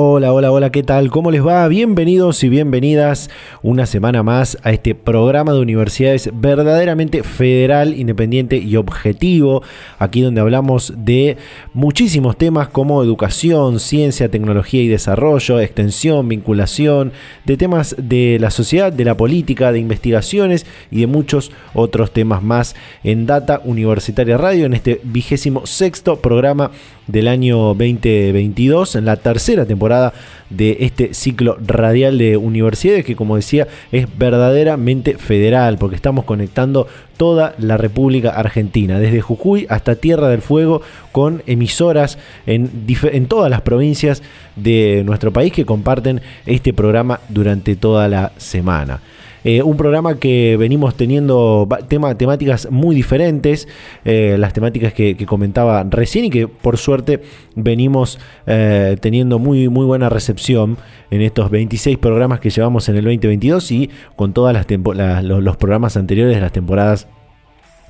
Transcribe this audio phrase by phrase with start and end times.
[0.00, 1.10] Hola, hola, hola, ¿qué tal?
[1.10, 1.66] ¿Cómo les va?
[1.66, 3.30] Bienvenidos y bienvenidas
[3.62, 9.64] una semana más a este programa de universidades verdaderamente federal, independiente y objetivo.
[9.98, 11.36] Aquí donde hablamos de
[11.74, 17.10] muchísimos temas como educación, ciencia, tecnología y desarrollo, extensión, vinculación,
[17.44, 22.40] de temas de la sociedad, de la política, de investigaciones y de muchos otros temas
[22.40, 26.70] más en Data Universitaria Radio en este vigésimo sexto programa
[27.08, 30.12] del año 2022, en la tercera temporada
[30.50, 36.86] de este ciclo radial de universidades que como decía es verdaderamente federal porque estamos conectando
[37.18, 43.50] toda la República Argentina, desde Jujuy hasta Tierra del Fuego, con emisoras en, en todas
[43.50, 44.22] las provincias
[44.54, 49.00] de nuestro país que comparten este programa durante toda la semana.
[49.44, 53.68] Eh, un programa que venimos teniendo tema, temáticas muy diferentes,
[54.04, 57.20] eh, las temáticas que, comentaba recién y que por suerte
[57.54, 60.78] venimos eh, teniendo muy, muy buena recepción
[61.10, 66.40] en estos 26 programas que llevamos en el 2022 y con todos los programas anteriores
[66.40, 67.08] las temporadas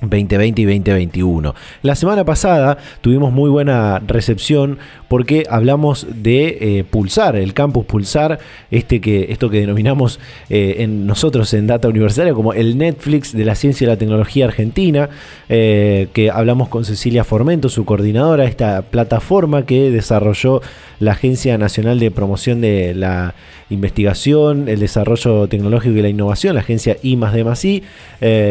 [0.01, 1.55] 2020 y 2021.
[1.81, 8.39] La semana pasada tuvimos muy buena recepción porque hablamos de eh, Pulsar, el campus Pulsar,
[8.71, 13.43] este que, esto que denominamos eh, en nosotros en Data Universitaria como el Netflix de
[13.43, 15.09] la ciencia y la tecnología argentina,
[15.49, 20.61] eh, que hablamos con Cecilia Formento, su coordinadora, esta plataforma que desarrolló
[20.99, 23.33] la Agencia Nacional de Promoción de la
[23.69, 27.83] investigación, el desarrollo tecnológico y la innovación, la agencia I D I,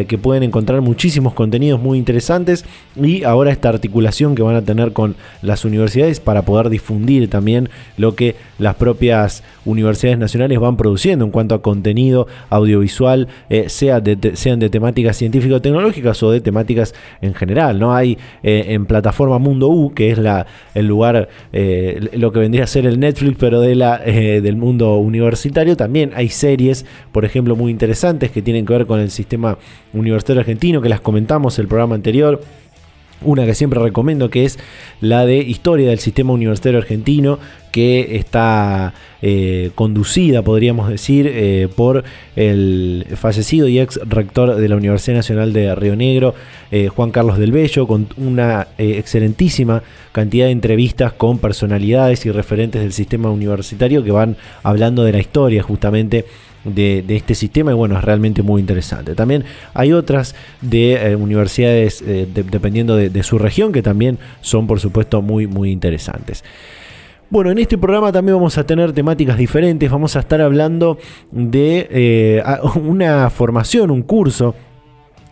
[0.07, 2.65] que pueden encontrar muchísimos contenidos muy interesantes
[2.97, 7.69] y ahora esta articulación que van a tener con las universidades para poder difundir también
[7.97, 14.03] lo que las propias universidades nacionales van produciendo en cuanto a contenido audiovisual, eh, sea
[14.35, 17.79] sean de temáticas científico-tecnológicas o de temáticas en general.
[17.79, 17.95] ¿no?
[17.95, 20.45] Hay eh, en plataforma Mundo U, que es la,
[20.75, 21.29] el lugar,
[22.15, 25.77] lo que vendría a ser el Netflix, pero de la, del mundo universitario.
[25.77, 29.57] También hay series, por ejemplo, muy interesantes que tienen que ver con el sistema
[29.93, 31.28] universitario argentino, que las comentamos
[31.59, 32.41] el programa anterior.
[33.21, 34.59] Una que siempre recomiendo que es
[35.01, 37.41] la de Historia del Sistema Universitario Argentino,
[37.73, 42.05] que está eh, conducida, podríamos decir, eh, por
[42.37, 46.35] el fallecido y ex rector de la Universidad Nacional de Río Negro,
[46.71, 52.81] eh, Juan Carlos del Bello, con una excelentísima cantidad de entrevistas con personalidades y referentes
[52.81, 56.25] del sistema universitario que van hablando de la historia justamente
[56.75, 59.15] de, este sistema y bueno, es realmente muy interesante.
[59.15, 65.47] También hay otras de universidades dependiendo de, su región que también son por supuesto muy,
[65.47, 66.45] muy interesantes.
[67.31, 70.97] Bueno, en este programa también vamos a tener temáticas diferentes, vamos a estar hablando
[71.31, 72.43] de eh,
[72.77, 74.55] una formación, un curso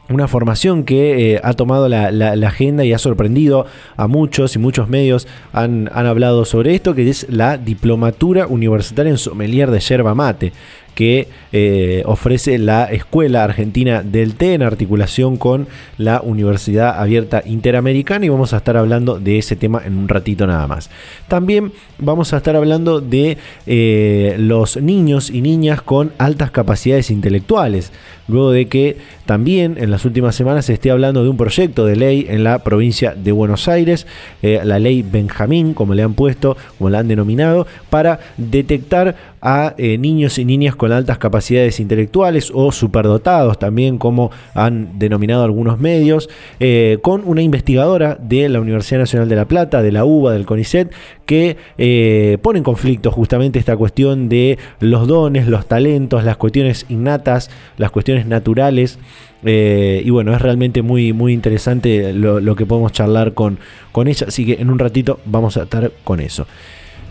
[0.09, 2.09] una formación que eh, ha tomado la,
[2.47, 3.67] agenda y ha sorprendido
[3.97, 9.11] a muchos y muchos medios han, han, hablado sobre esto, que es la Diplomatura Universitaria
[9.11, 10.53] en Sommelier de Yerba Mate
[10.97, 15.69] que eh, ofrece la Escuela Argentina del Té en articulación con
[15.99, 20.47] la Universidad Abierta Interamericana y vamos a estar hablando de ese tema en un ratito
[20.47, 20.89] nada más.
[21.29, 23.37] También vamos a estar hablando de
[23.67, 27.93] eh, los niños y niñas con altas capacidades intelectuales,
[28.29, 31.97] luego de que también en las últimas semanas se esté hablando de un proyecto de
[31.97, 34.07] ley en la provincia de Buenos Aires,
[34.43, 39.75] eh, la ley Benjamín, como le han puesto, como la han denominado, para detectar a
[39.79, 45.79] eh, niños y niñas con altas capacidades intelectuales o superdotados también como han denominado algunos
[45.79, 46.29] medios,
[46.59, 50.47] eh, con una investigadora de la Universidad Nacional de La Plata, de la UBA, del
[50.47, 50.93] CONICET,
[51.27, 56.87] que eh, pone en conflicto justamente esta cuestión de los dones, los talentos, las cuestiones
[56.89, 58.99] innatas, las cuestiones naturales.
[59.45, 63.59] y bueno, es realmente muy, muy interesante lo, que podemos charlar con,
[63.93, 66.47] con ella, así que en un ratito vamos a estar con eso.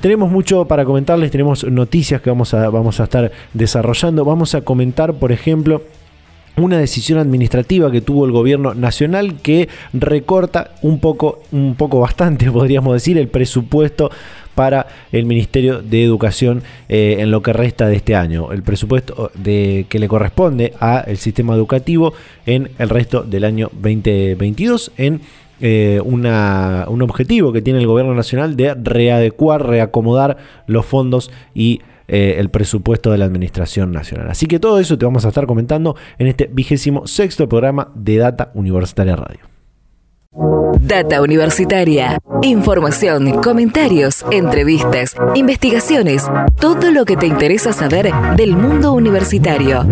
[0.02, 4.24] Tenemos mucho para comentarles, tenemos noticias que vamos a, vamos a estar desarrollando.
[4.24, 5.82] Vamos a comentar, por ejemplo,
[6.58, 12.52] una decisión administrativa que tuvo el gobierno nacional que recorta un poco, un poco bastante,
[12.52, 14.12] podríamos decir, el presupuesto
[14.56, 18.52] para el Ministerio de Educación eh, en lo que resta de este año.
[18.52, 22.14] El presupuesto de, que le corresponde al sistema educativo
[22.46, 25.22] en el resto del año 2022 en
[25.62, 30.38] eh, un objetivo que tiene el gobierno nacional de readecuar, reacomodar
[30.68, 34.30] los fondos y eh, el presupuesto de la Administración Nacional.
[34.30, 38.18] Así que todo eso te vamos a estar comentando en este vigésimo sexto programa de
[38.18, 39.56] Data Universitaria Radio.
[40.80, 42.20] Data Universitaria.
[42.42, 46.30] Información, comentarios, entrevistas, investigaciones,
[46.60, 49.86] todo lo que te interesa saber del mundo universitario.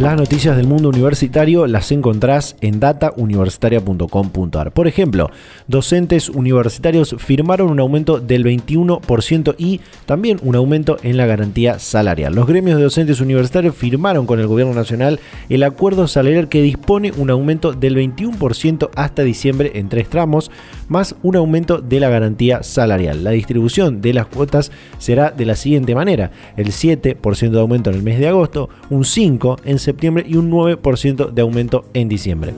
[0.00, 4.72] Las noticias del mundo universitario las encontrás en datauniversitaria.com.ar.
[4.72, 5.30] Por ejemplo,
[5.68, 12.34] docentes universitarios firmaron un aumento del 21% y también un aumento en la garantía salarial.
[12.34, 17.12] Los gremios de docentes universitarios firmaron con el gobierno nacional el acuerdo salarial que dispone
[17.16, 20.50] un aumento del 21% hasta diciembre en tres tramos,
[20.88, 23.22] más un aumento de la garantía salarial.
[23.22, 27.96] La distribución de las cuotas será de la siguiente manera: el 7% de aumento en
[27.96, 32.54] el mes de agosto, un 5% en septiembre y un 9% de aumento en diciembre.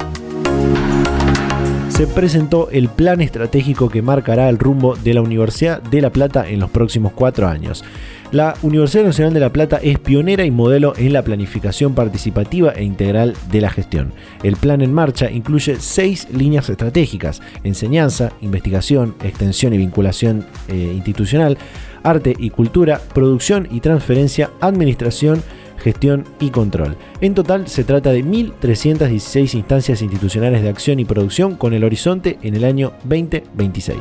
[1.88, 6.46] Se presentó el plan estratégico que marcará el rumbo de la Universidad de La Plata
[6.46, 7.84] en los próximos cuatro años.
[8.32, 12.82] La Universidad Nacional de La Plata es pionera y modelo en la planificación participativa e
[12.82, 14.12] integral de la gestión.
[14.43, 21.56] El plan en marcha incluye seis líneas estratégicas, enseñanza, investigación, extensión y vinculación eh, institucional,
[22.02, 25.43] arte y cultura, producción y transferencia, administración,
[25.86, 26.96] gestión y control.
[27.20, 32.38] En total se trata de 1.316 instancias institucionales de acción y producción con el horizonte
[32.42, 33.96] en el año 2026.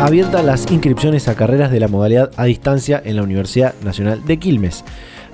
[0.00, 4.38] Abierta las inscripciones a carreras de la modalidad a distancia en la Universidad Nacional de
[4.38, 4.84] Quilmes.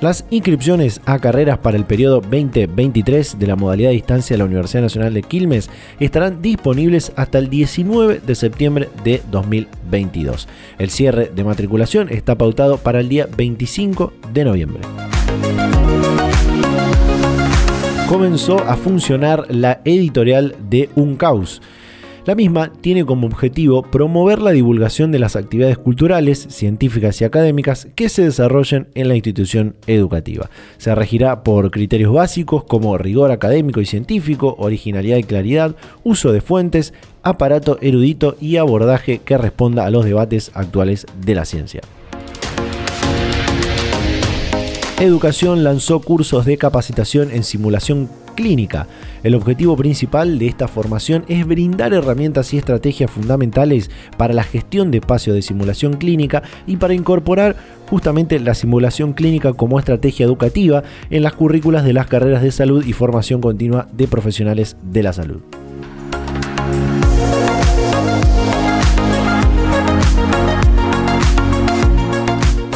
[0.04, 4.44] Las inscripciones a carreras para el periodo 2023 de la modalidad de distancia de la
[4.44, 10.46] Universidad Nacional de Quilmes estarán disponibles hasta el 19 de septiembre de 2022.
[10.76, 14.82] El cierre de matriculación está pautado para el día 25 de noviembre
[18.08, 21.60] comenzó a funcionar la editorial de Un Caos.
[22.26, 27.86] La misma tiene como objetivo promover la divulgación de las actividades culturales, científicas y académicas
[27.94, 30.48] que se desarrollen en la institución educativa.
[30.78, 36.40] Se regirá por criterios básicos como rigor académico y científico, originalidad y claridad, uso de
[36.40, 41.82] fuentes, aparato erudito y abordaje que responda a los debates actuales de la ciencia.
[44.98, 48.86] Educación lanzó cursos de capacitación en simulación clínica.
[49.22, 54.90] El objetivo principal de esta formación es brindar herramientas y estrategias fundamentales para la gestión
[54.90, 57.56] de espacios de simulación clínica y para incorporar
[57.88, 62.84] justamente la simulación clínica como estrategia educativa en las currículas de las carreras de salud
[62.84, 65.40] y formación continua de profesionales de la salud.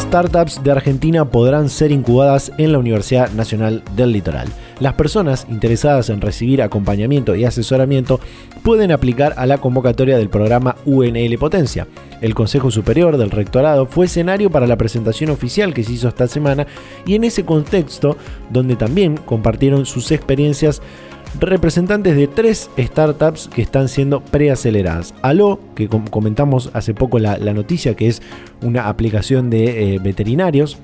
[0.09, 4.49] startups de Argentina podrán ser incubadas en la Universidad Nacional del Litoral.
[4.81, 8.21] Las personas interesadas en recibir acompañamiento y asesoramiento
[8.63, 11.89] pueden aplicar a la convocatoria del programa UNL Potencia.
[12.21, 16.29] El Consejo Superior del Rectorado fue escenario para la presentación oficial que se hizo esta
[16.29, 16.67] semana
[17.07, 18.17] y en ese contexto,
[18.51, 20.81] donde también compartieron sus experiencias
[21.41, 25.15] representantes de tres startups que están siendo preaceleradas.
[25.23, 28.23] Aló, que comentamos hace poco la, noticia, que es
[28.63, 30.79] una aplicación de eh, veterinarios.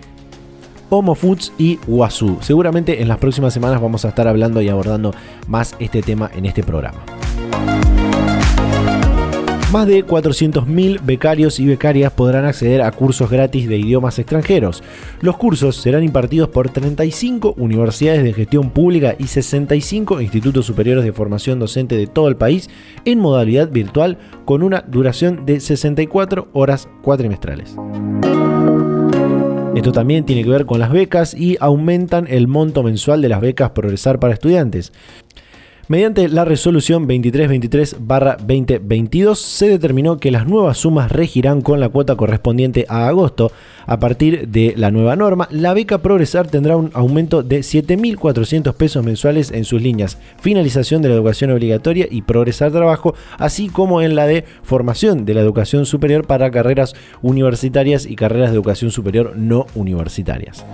[0.91, 2.39] Homo Foods y Wasu.
[2.41, 5.13] Seguramente en las próximas semanas vamos a estar hablando y abordando
[5.47, 7.01] más este tema en este programa.
[9.75, 14.85] Más de 400.000 becarios y becarias podrán acceder a cursos gratis de idiomas extranjeros.
[15.21, 21.13] Los cursos serán impartidos por 35 universidades de gestión pública y 65 institutos superiores de
[21.13, 22.71] formación docente de todo el país
[23.05, 27.75] en modalidad virtual con una duración de 64 horas cuatrimestrales.
[29.75, 33.41] Esto también tiene que ver con las becas y aumentan el monto mensual de las
[33.41, 34.93] becas Progresar para estudiantes.
[35.87, 42.87] Mediante la resolución 2323-2022 se determinó que las nuevas sumas regirán con la cuota correspondiente
[42.89, 43.53] a agosto.
[43.87, 49.05] A partir de la nueva norma, la beca Progresar tendrá un aumento de 7.400 pesos
[49.05, 54.15] mensuales en sus líneas finalización de la educación obligatoria y Progresar Trabajo, así como en
[54.15, 59.35] la de formación de la educación superior para carreras universitarias y carreras de educación superior
[59.37, 60.65] no universitarias.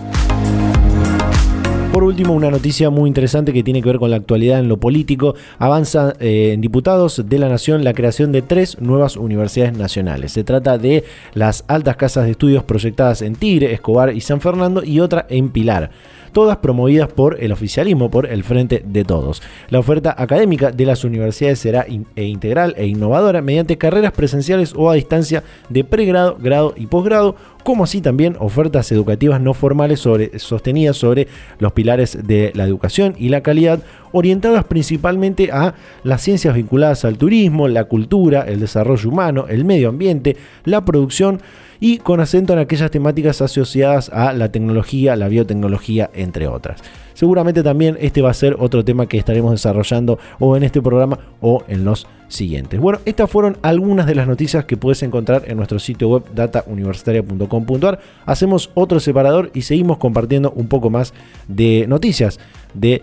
[1.92, 4.78] Por último, una noticia muy interesante que tiene que ver con la actualidad en lo
[4.78, 5.34] político.
[5.58, 10.30] Avanza eh, en diputados de la Nación la creación de tres nuevas universidades nacionales.
[10.30, 11.02] Se trata de
[11.34, 15.50] las altas casas de estudios proyectadas en Tigre, Escobar y San Fernando y otra en
[15.50, 15.90] Pilar.
[16.32, 19.42] Todas promovidas por el oficialismo, por el Frente de Todos.
[19.68, 24.90] La oferta académica de las universidades será e integral e innovadora mediante carreras presenciales o
[24.90, 30.00] a distancia de pregrado, grado y posgrado, como así también ofertas educativas no formales
[30.36, 33.80] sostenidas sobre los pilares de la educación y la calidad,
[34.12, 39.88] orientadas principalmente a las ciencias vinculadas al turismo, la cultura, el desarrollo humano, el medio
[39.88, 41.40] ambiente, la producción
[41.80, 46.82] y con acento en aquellas temáticas asociadas a la tecnología, la biotecnología, entre otras.
[47.14, 51.18] Seguramente también este va a ser otro tema que estaremos desarrollando o en este programa
[51.40, 52.80] o en los siguientes.
[52.80, 58.00] Bueno, estas fueron algunas de las noticias que puedes encontrar en nuestro sitio web datauniversitaria.com.ar.
[58.24, 61.12] Hacemos otro separador y seguimos compartiendo un poco más
[61.48, 62.38] de noticias
[62.74, 63.02] de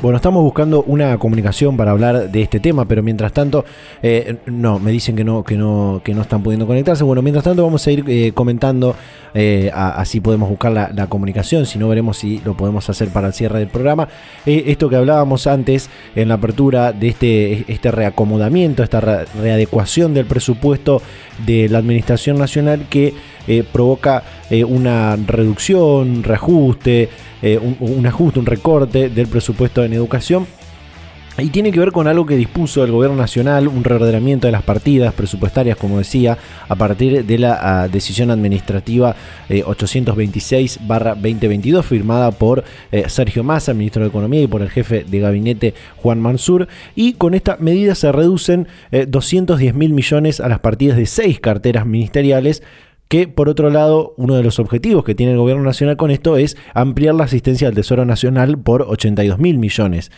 [0.00, 3.64] Bueno, estamos buscando una comunicación para hablar de este tema, pero mientras tanto,
[4.00, 7.02] eh, no, me dicen que no, que no, que no están pudiendo conectarse.
[7.02, 8.94] Bueno, mientras tanto vamos a ir eh, comentando,
[9.34, 13.32] eh, así podemos buscar la, comunicación, si no veremos si lo podemos hacer para el
[13.32, 14.08] cierre del programa.
[14.46, 21.02] esto que hablábamos antes en la apertura de este, este reacomodamiento, esta readecuación del presupuesto
[21.44, 23.14] de la Administración Nacional que
[23.72, 27.08] provoca una reducción, reajuste.
[27.40, 30.44] Eh, un, ajuste, un recorte del presupuesto en educación.
[31.40, 34.64] Y tiene que ver con algo que dispuso el gobierno nacional, un reordenamiento de las
[34.64, 36.36] partidas presupuestarias, como decía,
[36.68, 39.14] a partir de la ah, decisión administrativa
[39.48, 45.20] 826-2022, eh, firmada por eh, Sergio Massa, ministro de Economía, y por el jefe de
[45.20, 46.66] gabinete Juan Mansur.
[46.96, 51.86] Y con esta medida se reducen 210 mil millones a las partidas de seis carteras
[51.86, 52.64] ministeriales
[53.08, 56.36] que por otro lado, uno de los objetivos que tiene el gobierno nacional con esto
[56.36, 60.10] es ampliar la asistencia al Tesoro Nacional por 82 mil millones.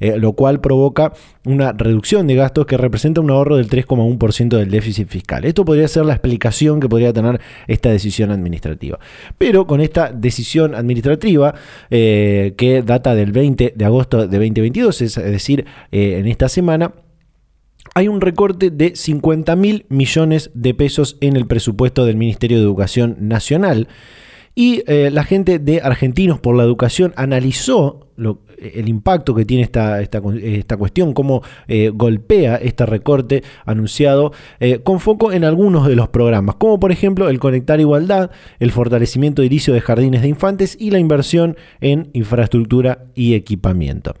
[0.00, 1.12] Eh, lo cual provoca
[1.44, 5.44] una reducción de gastos que representa un ahorro del 3,1% del déficit fiscal.
[5.44, 9.00] Esto podría ser la explicación que podría tener esta decisión administrativa.
[9.38, 11.54] Pero con esta decisión administrativa,
[11.90, 16.92] eh, que data del 20 de agosto de 2022, es decir, eh, en esta semana,
[17.98, 22.62] hay un recorte de 50 mil millones de pesos en el presupuesto del Ministerio de
[22.62, 23.88] Educación Nacional.
[24.54, 28.06] Y eh, la gente de Argentinos por la Educación analizó
[28.56, 30.20] el impacto que tiene esta, esta,
[30.76, 36.54] cuestión, cómo eh, golpea este recorte anunciado, eh, con foco en algunos de los programas,
[36.54, 41.00] como por ejemplo el Conectar Igualdad, el fortalecimiento edilicio de jardines de infantes y la
[41.00, 44.14] inversión en infraestructura y equipamiento.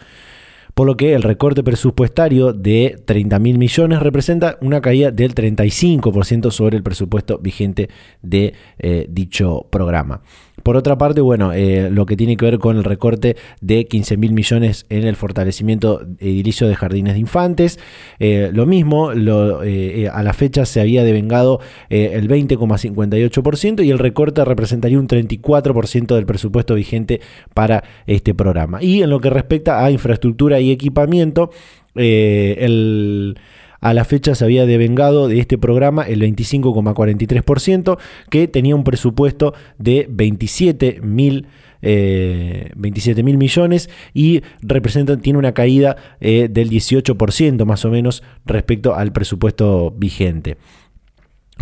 [0.74, 6.52] por lo que el recorte presupuestario de 30 mil millones representa una caída del 35%
[6.52, 7.88] sobre el presupuesto vigente
[8.22, 10.20] de eh, dicho programa.
[10.62, 14.16] Por otra parte, bueno, eh, lo que tiene que ver con el recorte de 15
[14.16, 17.78] mil millones en el fortalecimiento edilicio de jardines de infantes,
[18.18, 24.44] eh, lo mismo, eh, a la fecha se había devengado el 20,58% y el recorte
[24.44, 27.20] representaría un 34% del presupuesto vigente
[27.54, 28.82] para este programa.
[28.82, 31.50] Y en lo que respecta a infraestructura y equipamiento,
[31.94, 33.36] el
[33.80, 37.98] a la fecha se había devengado de este programa el 25,43%,
[38.30, 41.46] que tenía un presupuesto de 27 mil
[41.80, 48.22] 27 eh, mil millones y representa, tiene una caída eh, del 18% más o menos
[48.46, 50.56] respecto al presupuesto vigente.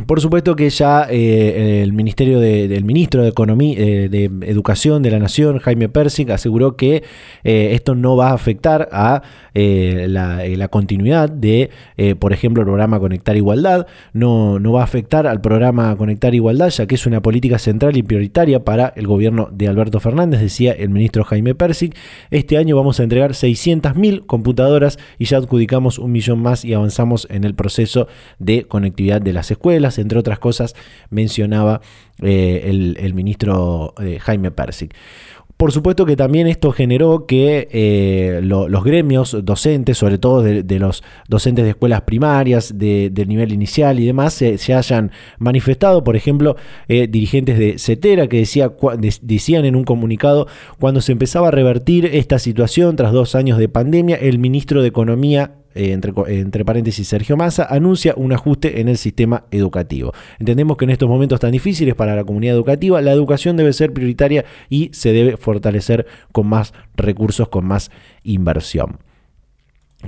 [0.05, 5.11] Por supuesto que ya eh, el ministerio del ministro de Economía, eh, de Educación de
[5.11, 7.03] la Nación, Jaime Persing, aseguró que
[7.45, 9.23] eh, esto no va a afectar a
[9.55, 11.71] la, continuidad de,
[12.19, 16.69] por ejemplo, el programa Conectar Igualdad, no, no va a afectar al programa Conectar Igualdad,
[16.69, 20.73] ya que es una política central y prioritaria para el gobierno de Alberto Fernández, decía
[20.73, 21.93] el ministro Jaime Persing.
[22.31, 27.27] Este año vamos a entregar 600.000 computadoras y ya adjudicamos un millón más y avanzamos
[27.31, 30.75] en el proceso de conectividad de las escuelas entre otras cosas,
[31.11, 31.81] mencionaba
[32.23, 32.63] eh,
[32.99, 34.95] el, ministro eh, Jaime Persic.
[35.57, 41.03] Por supuesto que también esto generó que eh, los gremios docentes, sobre todo de, los
[41.29, 46.05] docentes de escuelas primarias, de, del nivel inicial y demás, se, hayan manifestado.
[46.05, 46.57] Por ejemplo,
[46.89, 48.71] dirigentes de CETERA que decía,
[49.23, 50.47] decían en un comunicado,
[50.79, 54.89] cuando se empezaba a revertir esta situación tras dos años de pandemia, el ministro de
[54.89, 60.13] Economía eh, entre, paréntesis Sergio Massa, anuncia un ajuste en el sistema educativo.
[60.39, 63.93] Entendemos que en estos momentos tan difíciles para la comunidad educativa, la educación debe ser
[63.93, 67.91] prioritaria y se debe fortalecer con más recursos, con más
[68.23, 68.99] inversión.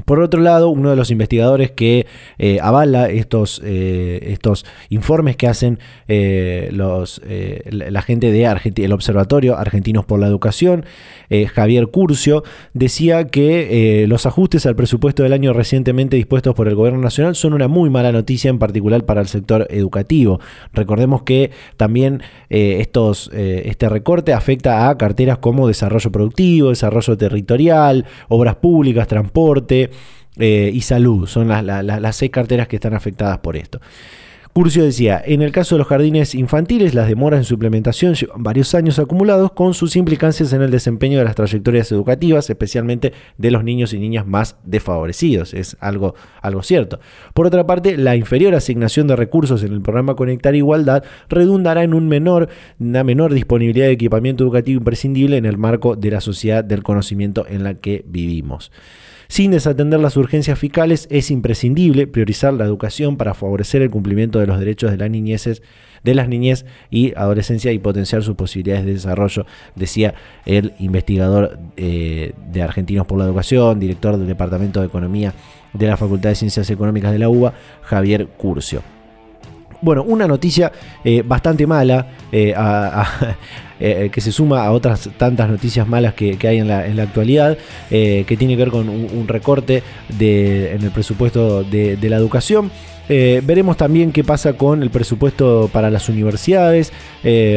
[0.04, 2.06] Por otro lado, uno de los investigadores que
[2.38, 5.78] eh, avala estos, eh, estos informes que hacen
[6.08, 7.22] eh, los,
[7.70, 10.84] la gente de el Observatorio Argentinos por la Educación,
[11.52, 17.00] Javier Curcio, decía que los ajustes al presupuesto del año recientemente dispuestos por el Gobierno
[17.00, 20.40] Nacional son una muy mala noticia, en particular para el sector educativo.
[20.72, 28.56] Recordemos que también estos, este recorte afecta a carteras como desarrollo productivo, desarrollo territorial, obras
[28.56, 29.77] públicas, transporte,
[30.38, 31.26] eh, y salud.
[31.26, 33.80] Son las, seis carteras que están afectadas por esto.
[34.52, 38.42] Curcio decía, en el caso de los jardines infantiles, las demoras en su implementación llevan
[38.42, 43.50] varios años acumulados con sus implicancias en el desempeño de las trayectorias educativas, especialmente de
[43.52, 45.54] los niños y niñas más desfavorecidos.
[45.54, 46.98] Es algo, algo cierto.
[47.34, 51.94] Por otra parte, la inferior asignación de recursos en el programa Conectar Igualdad redundará en
[51.94, 52.48] un menor,
[52.80, 57.46] una menor disponibilidad de equipamiento educativo imprescindible en el marco de la sociedad del conocimiento
[57.48, 58.72] en la que vivimos.
[59.28, 64.46] Sin desatender las urgencias fiscales, es imprescindible priorizar la educación para favorecer el cumplimiento de
[64.46, 65.62] los derechos de las niñeces
[66.02, 70.14] de las niñez y adolescencia y potenciar sus posibilidades de desarrollo, decía
[70.46, 75.34] el investigador eh, de Argentinos por la Educación, director del Departamento de Economía
[75.72, 78.82] de la Facultad de Ciencias Económicas de la UBA, Javier Curcio.
[79.80, 80.72] Bueno, una noticia
[81.04, 82.52] eh, bastante mala eh,
[83.80, 87.58] eh, que se suma a otras tantas noticias malas que, hay en la, actualidad,
[87.88, 89.82] que tiene que ver con un, recorte
[90.18, 92.70] en el presupuesto de, la educación.
[93.08, 96.92] veremos también qué pasa con el presupuesto para las universidades.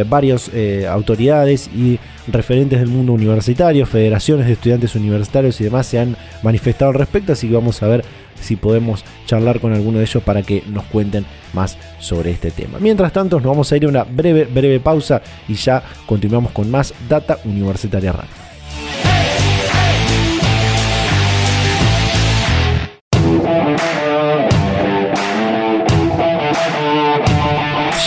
[0.07, 0.51] varias
[0.87, 6.91] autoridades y referentes del mundo universitario, federaciones de estudiantes universitarios y demás se han manifestado
[6.91, 8.05] al respecto, así que vamos a ver
[8.41, 12.80] si podemos charlar con alguno de ellos para que nos cuenten más sobre este tema.
[12.80, 16.69] Mientras tanto, nos vamos a ir a una breve, breve pausa y ya continuamos con
[16.69, 18.40] más Data Universitaria Radio.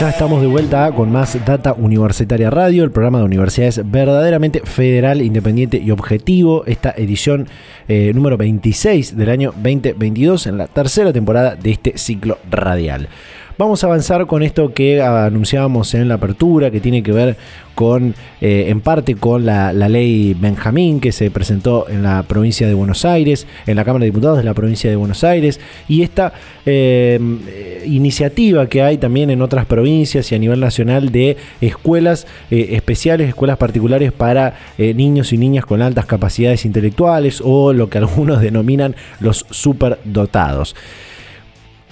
[0.00, 5.22] Ya estamos de vuelta con más Data Universitaria Radio, el programa de universidades verdaderamente federal,
[5.22, 6.64] independiente y objetivo.
[6.66, 7.46] Esta edición
[7.86, 13.08] eh, número 26 del año 2022 en la tercera temporada de este ciclo radial.
[13.56, 17.36] Vamos a avanzar con esto que anunciábamos en la apertura, que tiene que ver
[17.76, 22.74] con, eh, en parte con la, ley Benjamín que se presentó en la provincia de
[22.74, 26.32] Buenos Aires, en la Cámara de Diputados de la provincia de Buenos Aires, y esta
[26.66, 32.70] eh, iniciativa que hay también en otras provincias y a nivel nacional de escuelas eh,
[32.72, 38.40] especiales, escuelas particulares para niños y niñas con altas capacidades intelectuales o lo que algunos
[38.42, 40.74] denominan los superdotados.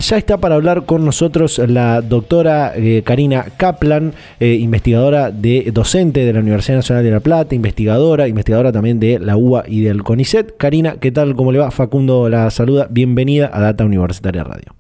[0.03, 6.25] Ya está para hablar con nosotros la doctora eh, Karina Kaplan, eh, investigadora de docente
[6.25, 10.03] de la Universidad Nacional de La Plata, investigadora, investigadora también de la UBA y del
[10.03, 10.57] CONICET.
[10.57, 11.37] Karina, ¿qué tal?
[11.37, 11.71] ¿Cómo le va?
[11.71, 12.89] Facundo la saluda.
[12.91, 14.75] Bienvenida a Data Universitaria Radio.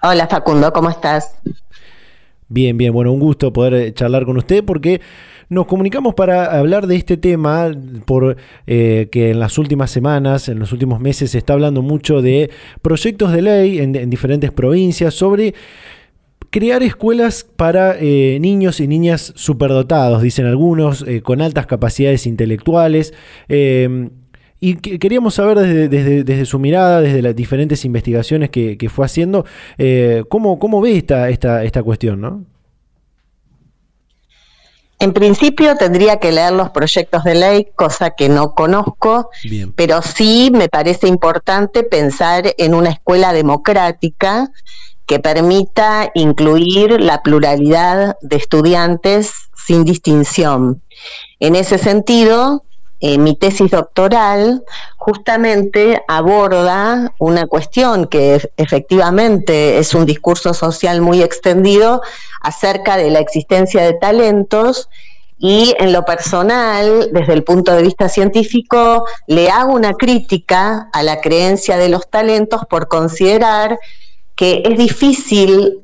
[0.00, 1.34] Hola Facundo, ¿cómo estás?
[2.48, 5.00] Bien, bien, bueno, un gusto poder eh, charlar con usted porque
[5.48, 7.70] nos comunicamos para hablar de este tema,
[8.04, 12.20] por eh, que en las últimas semanas, en los últimos meses, se está hablando mucho
[12.20, 12.50] de
[12.82, 15.54] proyectos de ley en, diferentes provincias sobre
[16.50, 23.14] crear escuelas para eh, niños y niñas superdotados, dicen algunos, eh, con altas capacidades intelectuales.
[24.58, 29.44] y queríamos saber desde, su mirada, desde las diferentes investigaciones que, fue haciendo,
[30.28, 32.55] cómo, cómo ve esta, esta, esta cuestión, ¿no?
[34.98, 39.30] En principio tendría que leer los proyectos de ley, cosa que no conozco,
[39.74, 44.50] pero sí me parece importante pensar en una escuela democrática
[45.06, 49.32] que permita incluir la pluralidad de estudiantes
[49.66, 50.82] sin distinción.
[51.40, 52.65] En ese sentido,
[53.00, 54.64] eh, mi tesis doctoral
[54.96, 62.00] justamente aborda una cuestión que efectivamente es un discurso social muy extendido
[62.40, 64.88] acerca de la existencia de talentos
[65.38, 71.02] y en lo personal, desde el punto de vista científico, le hago una crítica a
[71.02, 73.78] la creencia de los talentos por considerar
[74.34, 75.82] que es difícil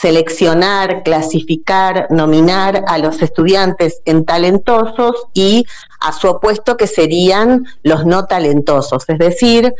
[0.00, 5.66] seleccionar, clasificar, nominar a los estudiantes en talentosos y
[6.00, 9.04] a su opuesto que serían los no talentosos.
[9.08, 9.74] Es decir,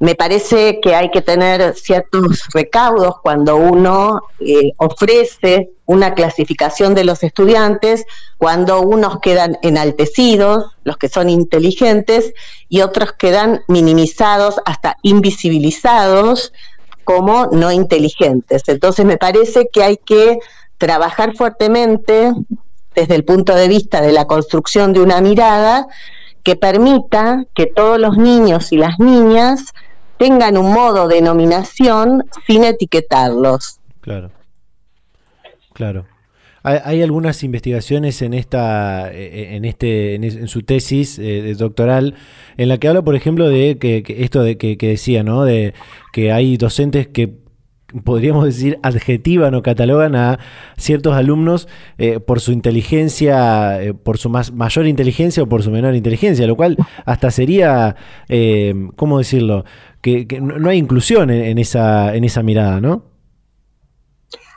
[0.00, 7.02] me parece que hay que tener ciertos recaudos cuando uno eh, ofrece una clasificación de
[7.02, 8.04] los estudiantes,
[8.36, 12.32] cuando unos quedan enaltecidos, los que son inteligentes,
[12.68, 16.52] y otros quedan minimizados, hasta invisibilizados
[17.08, 18.64] como no inteligentes.
[18.66, 20.40] Entonces me parece que hay que
[20.76, 22.34] trabajar fuertemente
[22.94, 25.86] desde el punto de vista de la construcción de una mirada
[26.42, 29.72] que permita que todos los niños y las niñas
[30.18, 33.80] tengan un modo de nominación sin etiquetarlos.
[34.02, 34.30] Claro.
[35.72, 36.04] Claro.
[36.62, 42.14] Hay, algunas investigaciones en esta, eh, en este, en, su tesis eh, doctoral,
[42.56, 45.44] en la que habla, por ejemplo, de que, esto de que, decía, ¿no?
[45.44, 45.72] De
[46.12, 47.34] que hay docentes que
[48.04, 50.38] podríamos decir, adjetivan o catalogan a
[50.76, 55.94] ciertos alumnos eh, por su inteligencia, por su más, mayor inteligencia o por su menor
[55.94, 57.96] inteligencia, lo cual hasta sería,
[58.96, 59.64] ¿cómo decirlo?
[60.02, 63.17] Que, no hay inclusión en, esa, en esa mirada, ¿no?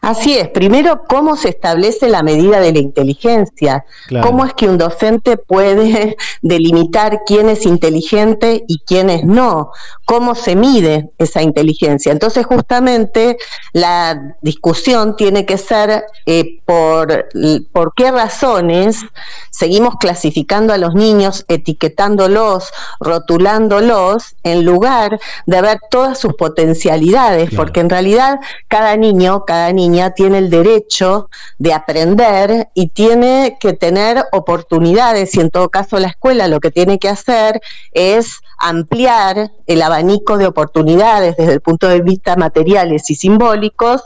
[0.02, 3.86] Así es, primero, ¿cómo se establece la medida de la inteligencia?
[4.24, 9.72] ¿Cómo es que un docente puede delimitar quién es inteligente y quién es no?
[10.06, 12.12] ¿Cómo se mide esa inteligencia?
[12.12, 13.38] Entonces, justamente,
[13.74, 17.30] la discusión tiene que ser eh, por,
[17.72, 19.06] por qué razones
[19.52, 27.82] seguimos clasificando a los niños, etiquetándolos, rotulándolos, en lugar de ver todas sus potencialidades, porque
[27.82, 29.72] en realidad cada niño, cada
[30.14, 36.08] tiene el derecho de aprender y tiene que tener oportunidades y en todo caso la
[36.08, 41.88] escuela lo que tiene que hacer es ampliar el abanico de oportunidades desde el punto
[41.88, 44.04] de vista materiales y simbólicos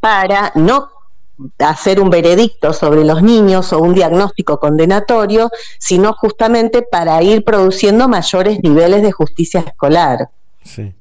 [0.00, 0.90] para no
[1.58, 8.08] hacer un veredicto sobre los niños o un diagnóstico condenatorio, sino justamente para ir produciendo
[8.08, 10.30] mayores niveles de justicia escolar.
[10.62, 10.94] Sí.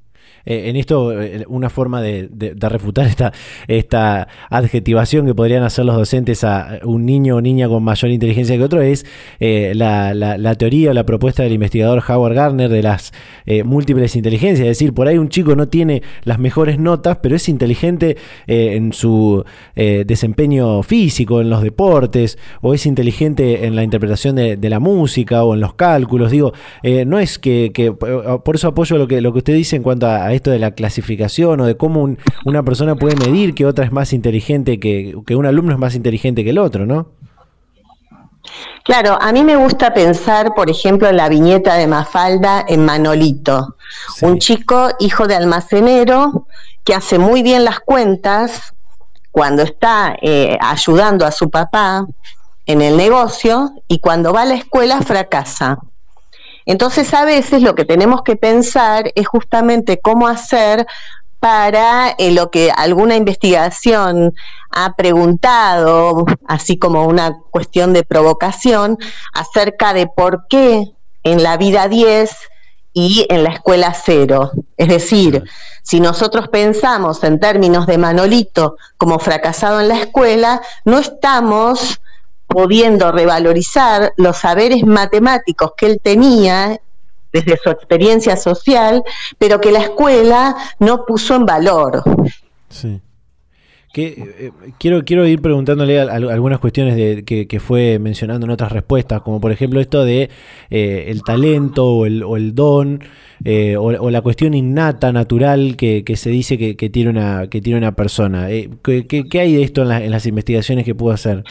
[0.45, 2.29] Eh, en esto eh, una forma de,
[2.59, 3.07] refutar
[3.67, 8.57] esta, adjetivación que podrían hacer los docentes a un niño o niña con mayor inteligencia
[8.57, 9.05] que otro es
[9.39, 13.13] eh, la, la, teoría o la propuesta del investigador Howard Gardner de las
[13.65, 14.67] múltiples inteligencias.
[14.67, 18.93] Es decir, por ahí un chico no tiene las mejores notas, pero es inteligente en
[18.93, 19.43] su
[19.75, 25.53] desempeño físico, en los deportes, o es inteligente en la interpretación de, la música o
[25.53, 26.31] en los cálculos.
[26.31, 26.53] Digo,
[27.05, 30.07] no es que, que, por eso apoyo lo que, lo que usted dice en cuanto
[30.07, 32.15] a esto de la clasificación o de cómo
[32.45, 35.95] una persona puede medir que otra es más inteligente, que, que un alumno es más
[35.95, 37.07] inteligente que el otro, ¿no?
[38.83, 43.77] Claro, a mí me gusta pensar, por ejemplo, en la viñeta de Mafalda en Manolito,
[44.21, 46.47] un chico hijo de almacenero
[46.83, 48.73] que hace muy bien las cuentas
[49.31, 52.05] cuando está eh, ayudando a su papá
[52.65, 55.79] en el negocio y cuando va a la escuela fracasa.
[56.65, 60.85] Entonces a veces lo que tenemos que pensar es justamente cómo hacer
[61.39, 64.33] para eh, lo que alguna investigación
[64.71, 68.97] ha preguntado, así como una cuestión de provocación,
[69.33, 72.31] acerca de por qué en la vida 10
[72.93, 74.51] y en la escuela 0.
[74.77, 75.43] Es decir,
[75.81, 81.99] si nosotros pensamos en términos de Manolito como fracasado en la escuela, no estamos
[82.53, 86.79] pudiendo revalorizar los saberes matemáticos que él tenía
[87.31, 89.03] desde su experiencia social,
[89.39, 92.03] pero que la escuela no puso en valor.
[92.69, 93.01] Sí.
[93.95, 99.39] Eh, quiero, quiero ir preguntándole algunas cuestiones de, que, fue mencionando en otras respuestas, como
[99.39, 100.29] por ejemplo esto de
[100.71, 103.03] eh, el talento o el, don,
[103.43, 107.95] eh, o, la cuestión innata, natural, que, se dice que, tiene una, que tiene una
[107.95, 108.47] persona.
[108.47, 111.43] ¿qué, hay de esto en, en las investigaciones que pudo hacer?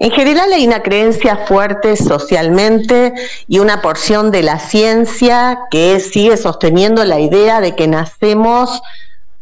[0.00, 3.14] En general hay una creencia fuerte socialmente
[3.48, 8.80] y una porción de la ciencia que sigue sosteniendo la idea de que nacemos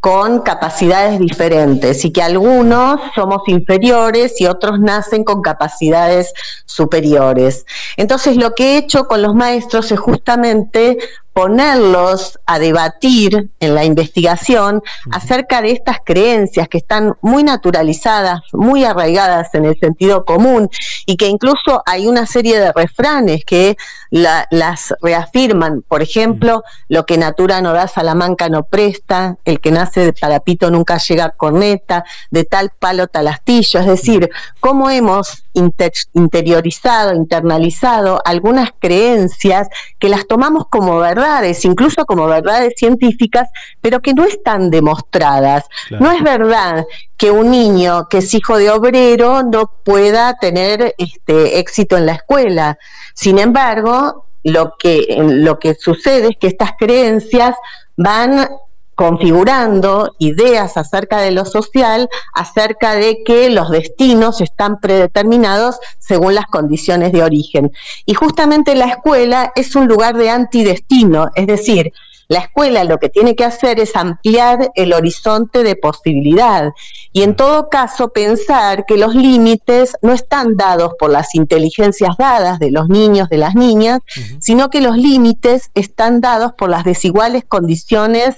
[0.01, 6.33] con capacidades diferentes y que algunos somos inferiores y otros nacen con capacidades
[6.65, 7.67] superiores.
[7.97, 10.99] Entonces lo que he hecho con los maestros es justamente
[11.37, 18.85] ponerlos a debatir en la investigación acerca de estas creencias que están muy naturalizadas, muy
[18.85, 20.71] arraigadas en el sentido común
[21.05, 23.77] y que incluso hay una serie de refranes que
[24.11, 25.83] las reafirman.
[25.87, 30.71] Por ejemplo, lo que natura no da, Salamanca no presta, el que nace de parapito
[30.71, 33.81] nunca llega a corneta, de tal palo tal astillo.
[33.81, 42.27] Es decir, cómo hemos interiorizado, internalizado algunas creencias que las tomamos como verdades, incluso como
[42.27, 43.49] verdades científicas,
[43.81, 45.65] pero que no están demostradas.
[45.91, 46.85] No es verdad
[47.17, 52.13] que un niño que es hijo de obrero no pueda tener este éxito en la
[52.13, 52.79] escuela.
[53.15, 57.57] Sin embargo, lo que, lo que sucede es que estas creencias
[57.97, 58.49] van
[58.97, 66.47] configurando ideas acerca de lo social, acerca de que los destinos están predeterminados según las
[66.47, 67.71] condiciones de origen.
[68.07, 71.93] Y justamente la escuela es un lugar de antidestino, es decir,
[72.29, 76.73] la escuela lo que tiene que hacer es ampliar el horizonte de posibilidad
[77.13, 82.59] y en todo caso pensar que los límites no están dados por las inteligencias dadas
[82.59, 84.01] de los niños, de las niñas,
[84.41, 88.35] sino que los límites están dados por las desiguales condiciones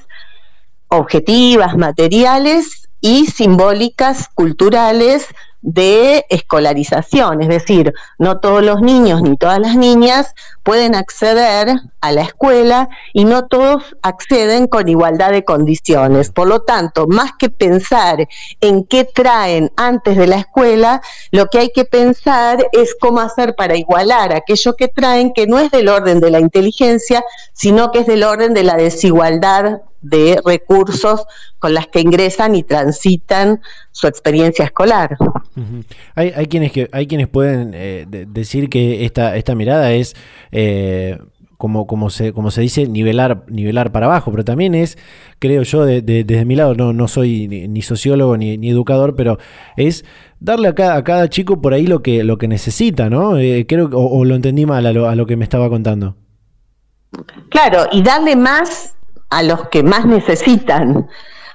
[0.88, 5.28] objetivas, materiales y simbólicas, culturales
[5.60, 11.68] de escolarización, es decir, no todos los niños ni todas las niñas pueden acceder
[12.00, 16.30] a la escuela y no todos acceden con igualdad de condiciones.
[16.30, 18.28] Por lo tanto, más que pensar
[18.60, 23.56] en qué traen antes de la escuela, lo que hay que pensar es cómo hacer
[23.56, 28.00] para igualar aquello que traen que no es del orden de la inteligencia, sino que
[28.00, 31.26] es del orden de la desigualdad de recursos
[31.58, 35.16] con las que ingresan y transitan su experiencia escolar.
[36.14, 40.14] hay, hay, quienes que hay quienes pueden eh, decir que esta, esta mirada es
[40.52, 41.18] eh,
[41.58, 44.96] como, como, se, como se dice, nivelar, nivelar para abajo, pero también es,
[45.40, 49.38] creo yo, desde mi lado, no, no soy ni, sociólogo ni, educador, pero
[49.76, 50.04] es
[50.38, 53.38] darle a cada, a cada, chico por ahí lo que, lo que necesita, ¿no?
[53.38, 56.14] Eh, creo, o, o, lo entendí mal a lo, a lo que me estaba contando.
[57.48, 58.94] Claro, y darle más
[59.30, 61.08] a los que más necesitan,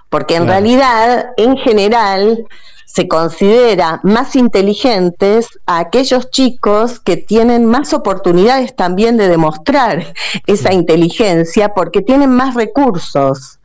[0.09, 2.45] porque en realidad, en general,
[2.85, 10.13] se considera más inteligentes a aquellos chicos que tienen más oportunidades también de demostrar
[10.45, 13.57] esa inteligencia porque tienen más recursos.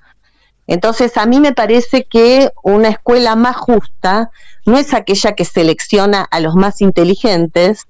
[0.67, 4.31] Entonces, a mí me parece que una escuela más justa
[4.65, 7.87] no es aquella que selecciona a los más inteligentes,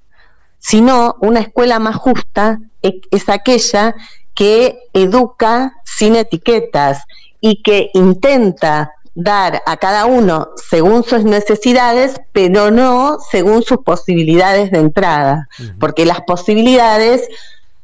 [0.58, 3.94] sino una escuela más justa es aquella
[4.38, 7.02] que educa sin etiquetas
[7.40, 14.70] y que intenta dar a cada uno según sus necesidades, pero no según sus posibilidades
[14.70, 15.48] de entrada,
[15.80, 17.28] porque las posibilidades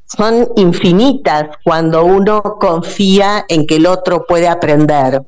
[0.07, 5.23] son infinitas cuando uno confía en que el otro puede aprender.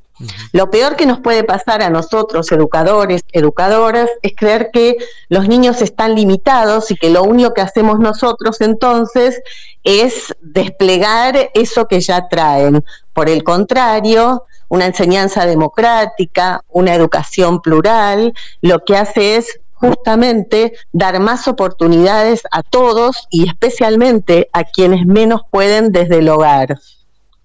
[0.52, 4.96] Lo peor que nos puede pasar a nosotros, educadores, educadoras, es creer que
[5.28, 9.42] los niños están limitados y que lo único que hacemos nosotros entonces
[9.84, 12.84] es desplegar eso que ya traen.
[13.12, 21.20] Por el contrario, una enseñanza democrática, una educación plural, lo que hace es justamente dar
[21.20, 26.78] más oportunidades a todos y especialmente a quienes menos pueden desde el hogar.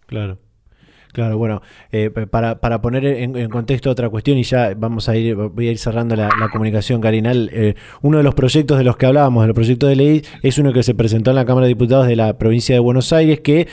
[0.07, 0.38] Claro.
[1.12, 5.36] Claro, bueno, eh, para, para, poner en, contexto otra cuestión y ya vamos a ir,
[5.36, 7.50] voy a ir cerrando la, comunicación, Carinal.
[7.52, 10.71] Eh, uno de los proyectos de los que hablábamos, el proyecto de ley, es uno
[10.71, 13.67] que se presentó en la Cámara de Diputados de la provincia de Buenos Aires, que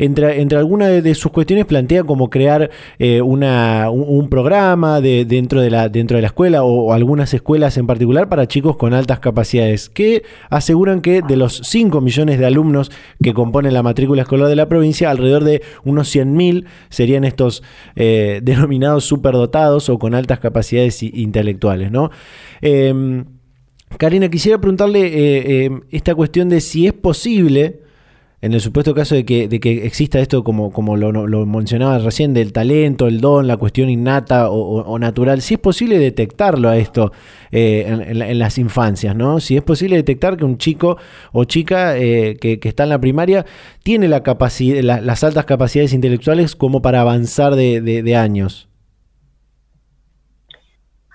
[0.00, 5.60] entre, entre algunas de, sus cuestiones plantea como crear eh, una, un, programa de, dentro,
[5.60, 9.20] de la, dentro de la escuela o, algunas escuelas en particular para chicos con altas
[9.20, 12.90] capacidades, que aseguran que de los 5 millones de alumnos
[13.22, 17.62] que componen la matrícula escolar de la provincia, alrededor de unos 100.000 serían estos
[17.94, 22.10] eh, denominados superdotados o con altas capacidades intelectuales, ¿no?
[22.62, 23.26] Em,
[23.98, 27.80] Karina, quisiera preguntarle eh, esta cuestión de si es posible
[28.42, 32.32] en el supuesto caso de que, de que exista esto, como, como lo, mencionaba recién,
[32.32, 37.12] del talento, el don, la cuestión innata o, natural, si es posible detectarlo a esto
[37.50, 39.40] eh, en, las infancias, ¿no?
[39.40, 40.96] Si es posible detectar que un chico
[41.32, 43.44] o chica eh, que, está en la primaria
[43.82, 48.70] tiene las altas capacidades intelectuales como para avanzar de años.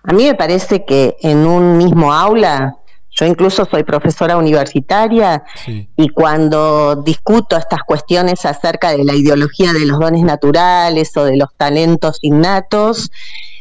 [0.08, 2.78] A mí me parece que en un mismo aula
[3.16, 5.44] yo incluso soy profesora universitaria
[5.96, 11.38] y cuando discuto estas cuestiones acerca de la ideología de los dones naturales o de
[11.38, 13.12] los talentos innatos,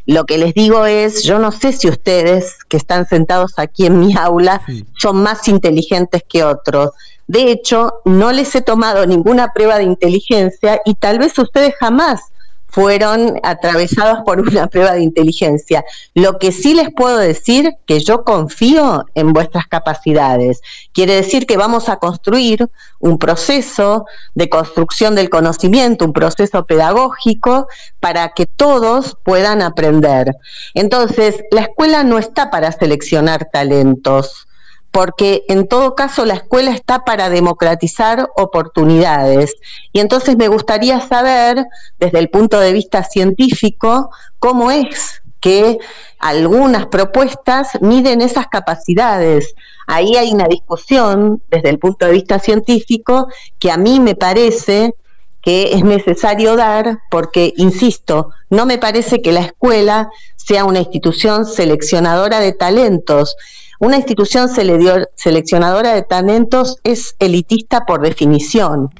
[0.06, 4.00] lo que les digo es, yo no sé si ustedes que están sentados aquí en
[4.00, 4.60] mi aula
[4.98, 6.90] son más inteligentes que otros,
[7.26, 12.33] De hecho, no les he tomado ninguna prueba de inteligencia y tal vez ustedes jamás
[12.74, 15.84] fueron atravesados por una prueba de inteligencia.
[16.12, 20.60] Lo que sí les puedo decir que yo confío en vuestras capacidades.
[20.92, 27.68] Quiere decir que vamos a construir un proceso de construcción del conocimiento, un proceso pedagógico
[28.00, 30.34] para que todos puedan aprender.
[30.74, 34.48] Entonces, la escuela no está para seleccionar talentos
[34.94, 39.56] porque en todo caso la escuela está para democratizar oportunidades.
[39.92, 41.66] Y entonces me gustaría saber,
[41.98, 45.80] desde el punto de vista científico, cómo es que
[46.20, 49.56] algunas propuestas miden esas capacidades.
[49.88, 53.26] Ahí hay una discusión desde el punto de vista científico
[53.58, 54.94] que a mí me parece
[55.42, 61.46] que es necesario dar porque, insisto, no me parece que la escuela sea una institución
[61.46, 63.34] seleccionadora de talentos.
[63.80, 68.90] Una institución seleccionadora de talentos es elitista por definición.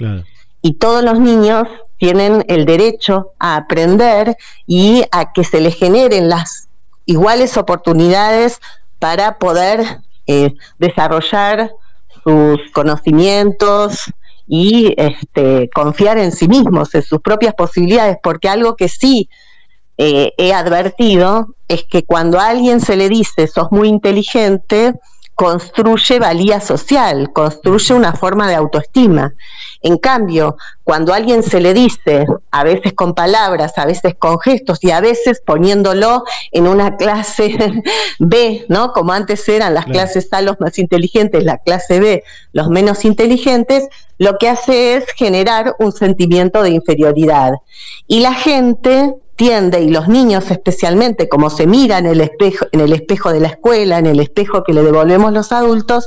[0.63, 6.29] Y todos los niños tienen el derecho a aprender y a que se les generen
[6.29, 6.69] las
[7.07, 8.61] iguales oportunidades
[8.99, 11.71] para poder eh, desarrollar
[12.25, 14.05] sus conocimientos
[14.47, 19.29] y este, confiar en sí mismos, en sus propias posibilidades, porque algo que sí
[19.99, 24.95] eh, he advertido es que cuando a alguien se le dice sos muy inteligente,
[25.35, 29.35] construye valía social, construye una forma de autoestima.
[29.83, 34.39] En cambio, cuando a alguien se le dice, a veces con palabras, a veces con
[34.39, 37.83] gestos y a veces poniéndolo en una clase
[38.19, 38.93] B, ¿no?
[38.93, 43.89] Como antes eran las clases A los más inteligentes, la clase B los menos inteligentes,
[44.19, 47.55] lo que hace es generar un sentimiento de inferioridad.
[48.07, 52.81] Y la gente tiende, y los niños especialmente, como se miran en el espejo, en
[52.81, 56.07] el espejo de la escuela, en el espejo que le devolvemos los adultos,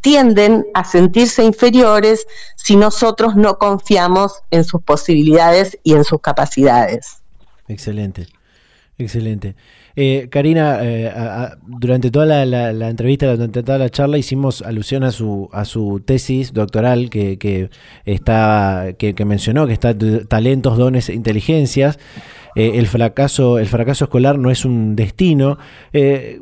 [0.00, 7.18] tienden a sentirse inferiores si nosotros no confiamos en sus posibilidades y en sus capacidades.
[7.66, 8.28] Excelente,
[8.96, 9.56] excelente.
[10.00, 11.12] Eh, Karina, eh,
[11.66, 16.52] durante toda la, entrevista, durante toda la charla, hicimos alusión a su, a su tesis
[16.52, 17.68] doctoral que,
[18.04, 19.96] está, que, que mencionó, que está
[20.28, 21.98] talentos, dones, e inteligencias.
[22.58, 25.58] Eh, el, fracaso, el fracaso escolar no es un destino.
[25.92, 26.40] Eh,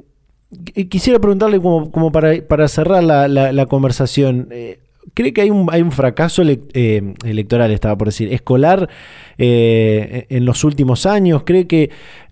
[0.88, 4.48] quisiera preguntarle como, para, cerrar la, conversación.
[4.50, 4.80] Eh,
[5.14, 8.88] ¿Cree que hay un, hay un fracaso electoral, estaba por decir, escolar
[9.38, 11.42] en los últimos años?
[11.44, 11.90] ¿Cree que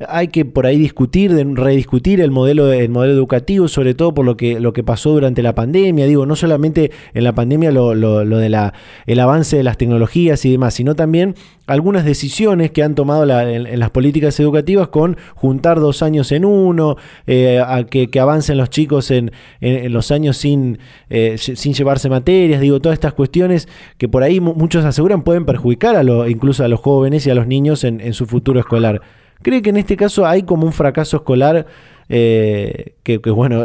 [0.09, 4.37] hay que por ahí discutir, rediscutir el modelo, el modelo educativo, sobre todo por lo
[4.37, 6.07] que, lo que pasó durante la pandemia?
[6.07, 8.75] Digo, no solamente en la pandemia lo, lo, de la,
[9.07, 11.35] el avance de las tecnologías y demás, sino también
[11.67, 16.97] algunas decisiones que han tomado en, las políticas educativas con juntar dos años en uno,
[17.27, 20.79] eh, a que, avancen los chicos en, los años sin,
[21.11, 25.97] eh, sin llevarse materias, digo, todas estas cuestiones que por ahí muchos aseguran pueden perjudicar
[25.97, 29.01] a lo, incluso a los jóvenes y a los niños en, su futuro escolar.
[29.43, 31.67] ¿Cree que en este caso hay como un fracaso escolar
[32.09, 33.65] eh, que, bueno,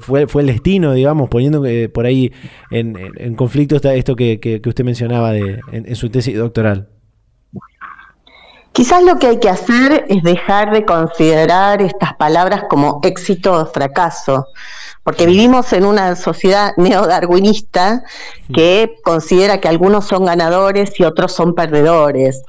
[0.00, 2.32] fue, fue el destino, digamos, poniendo por ahí
[2.70, 6.88] en, conflicto esto que, usted mencionaba de, en, su tesis doctoral.
[8.76, 13.64] Quizás lo que hay que hacer es dejar de considerar estas palabras como éxito o
[13.64, 14.48] fracaso,
[15.06, 18.02] porque vivimos en una sociedad neodarwinista
[18.52, 22.42] que considera que algunos son ganadores y otros son perdedores.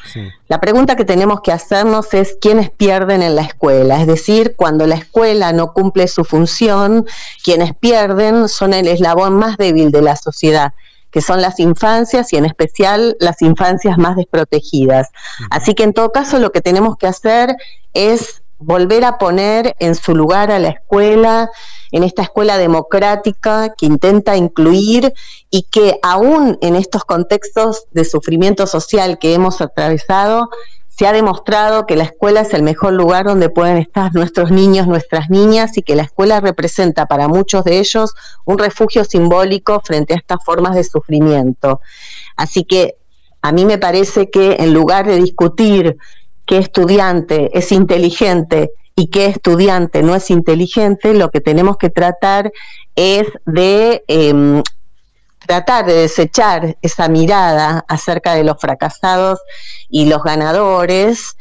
[0.47, 4.87] La pregunta que tenemos que hacernos es quiénes pierden en la escuela, es decir, cuando
[4.87, 7.05] la escuela no cumple su función,
[7.43, 10.73] quienes pierden son el eslabón más débil de la sociedad
[11.11, 15.09] que son las infancias y en especial las infancias más desprotegidas.
[15.51, 17.55] Así que en todo caso lo que tenemos que hacer
[17.93, 21.49] es volver a poner en su lugar a la escuela,
[21.91, 25.13] en esta escuela democrática que intenta incluir
[25.49, 30.49] y que aún en estos contextos de sufrimiento social que hemos atravesado,
[30.97, 34.87] se ha demostrado que la escuela es el mejor lugar donde pueden estar nuestros niños,
[34.87, 40.15] nuestras niñas y que la escuela representa para muchos de ellos un refugio simbólico frente
[40.15, 41.81] a estas formas de sufrimiento.
[42.35, 42.95] Así que
[43.43, 45.97] a mí me parece que en lugar de discutir
[46.47, 52.51] qué estudiante es inteligente y qué estudiante no es inteligente, lo que tenemos que tratar
[52.95, 54.63] es de em,
[55.45, 59.39] tratar de desechar esa mirada acerca de los fracasados
[59.87, 61.37] y los ganadores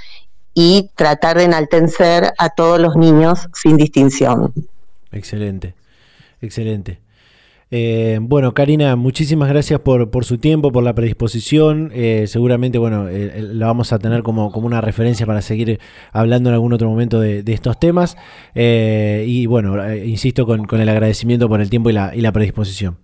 [0.52, 4.52] y tratar de enaltecer a todos los niños sin distinción.
[5.10, 5.74] Excelente,
[6.42, 7.05] excelente.
[7.72, 11.90] Eh, bueno, Karina, muchísimas gracias por, por, su tiempo, por la predisposición.
[11.94, 15.80] Eh, seguramente, bueno, eh, la vamos a tener como, como, una referencia para seguir
[16.12, 18.16] hablando en algún otro momento de, estos temas.
[18.54, 22.98] y bueno, insisto con, con, el agradecimiento por el tiempo y la, y la predisposición.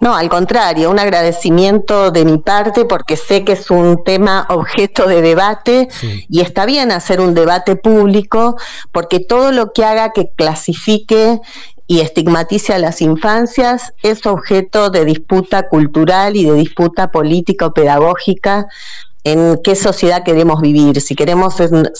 [0.00, 5.06] No, al contrario, un agradecimiento de mi parte porque sé que es un tema objeto
[5.06, 5.88] de debate
[6.28, 8.56] y está bien hacer un debate público
[8.90, 11.40] porque todo lo que haga que clasifique
[11.92, 17.74] y estigmatice a las infancias es objeto de disputa cultural y de disputa política o
[17.74, 18.66] pedagógica
[19.24, 21.56] en qué sociedad queremos vivir, si queremos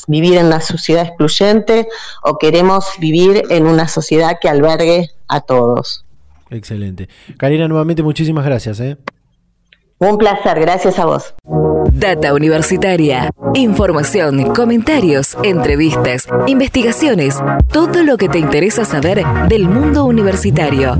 [0.09, 1.89] vivir en una sociedad excluyente
[2.23, 6.07] o queremos vivir en una sociedad que albergue a todos.
[6.49, 7.11] Excelente.
[7.37, 8.81] Karina, nuevamente muchísimas gracias.
[8.81, 8.97] ¿eh?
[10.03, 11.33] Un placer, gracias a vos.
[11.93, 13.31] Data Universitaria.
[13.55, 17.39] Información, comentarios, entrevistas, investigaciones,
[17.71, 20.99] todo lo que te interesa saber del mundo universitario.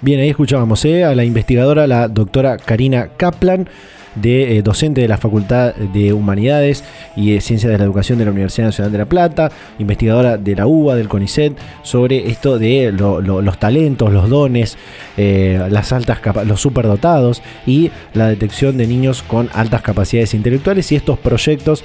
[0.00, 1.04] Bien, ahí escuchábamos ¿eh?
[1.04, 3.68] a la investigadora, la doctora Karina Kaplan
[4.14, 6.84] de eh, docente de la Facultad de Humanidades
[7.16, 10.56] y de Ciencias de la Educación de la Universidad Nacional de La Plata, investigadora de
[10.56, 14.76] la UBA, del CONICET, sobre esto de los talentos, los dones,
[15.16, 20.96] eh, las altas los superdotados y la detección de niños con altas capacidades intelectuales y
[20.96, 21.84] estos proyectos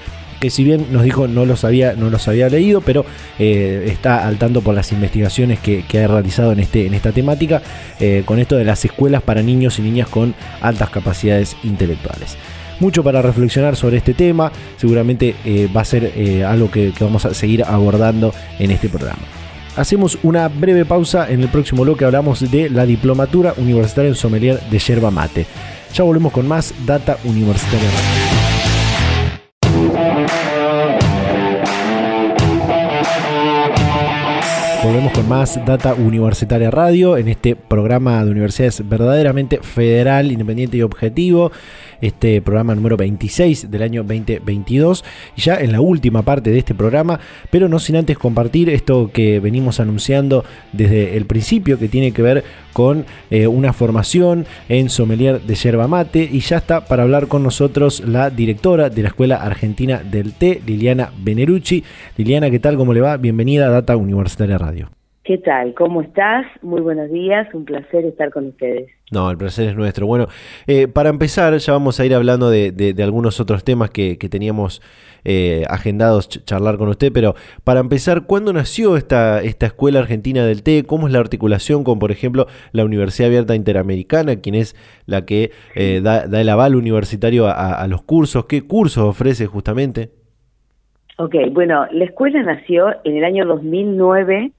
[0.50, 3.06] si bien nos dijo no los había, no los había leído, pero
[3.40, 7.62] eh, está al tanto por las investigaciones que, ha realizado en, este, en esta temática,
[8.00, 12.38] eh, con esto de las escuelas para niños y niñas con altas capacidades intelectuales.
[12.80, 16.12] Mucho para reflexionar sobre este tema, seguramente eh, va a ser
[16.46, 19.22] algo que, que vamos a seguir abordando en este programa.
[19.78, 21.30] Hacemos una breve pausa.
[21.30, 25.46] En el próximo bloque hablamos de la diplomatura universitaria en sommelier de yerba mate.
[25.94, 28.45] Ya volvemos con más Data Universitaria.
[34.86, 40.84] Volvemos con más Data Universitaria Radio en este programa de universidades verdaderamente federal, independiente y
[40.84, 41.52] objetivo.
[42.02, 45.04] Este programa número 26 del año 2022.
[45.36, 47.20] Y ya en la última parte de este programa,
[47.50, 52.22] pero no sin antes compartir esto que venimos anunciando desde el principio, que tiene que
[52.22, 52.44] ver
[52.74, 56.30] con eh, una formación en sommelier de yerba mate.
[56.32, 60.62] Y ya está para hablar con nosotros la directora de la Escuela Argentina del Té,
[60.66, 61.84] Liliana Benerucci.
[62.18, 62.78] Liliana, ¿qué tal?
[62.78, 63.18] ¿Cómo le va?
[63.18, 64.95] Bienvenida a Data Universitaria Radio.
[65.26, 65.74] ¿Qué tal?
[65.74, 66.46] ¿Cómo estás?
[66.62, 68.92] Muy buenos días, un placer estar con ustedes.
[69.12, 70.06] No, el placer es nuestro.
[70.06, 70.28] Bueno,
[70.68, 74.84] eh, para empezar, ya vamos a ir hablando de, algunos otros temas que, teníamos
[75.24, 80.62] eh, agendados charlar con usted, pero para empezar, ¿cuándo nació esta, esta Escuela Argentina del
[80.62, 80.84] Té?
[80.86, 84.76] ¿Cómo es la articulación con, por ejemplo, la Universidad Abierta Interamericana, quien es
[85.08, 88.46] la que eh, da, el aval universitario a, a los cursos?
[88.46, 90.12] ¿Qué cursos ofrece justamente?
[91.18, 94.52] Ok, bueno, la escuela nació en el año 2009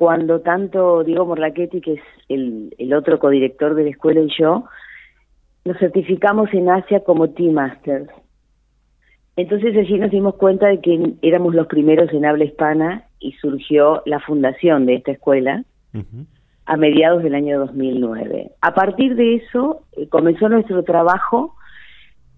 [0.00, 4.64] cuando tanto Diego Morlachetti, que es el, el otro codirector de la escuela, y yo,
[5.66, 8.08] nos certificamos en Asia como Team Masters.
[9.36, 14.02] Entonces allí nos dimos cuenta de que éramos los primeros en habla hispana y surgió
[14.06, 15.64] la fundación de esta escuela
[16.64, 18.52] a mediados del año 2009.
[18.62, 21.56] A partir de eso eh, comenzó nuestro trabajo,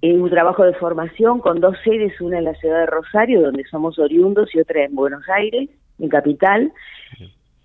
[0.01, 3.63] eh, un trabajo de formación con dos sedes, una en la ciudad de Rosario, donde
[3.71, 6.73] somos oriundos, y otra en Buenos Aires, en Capital,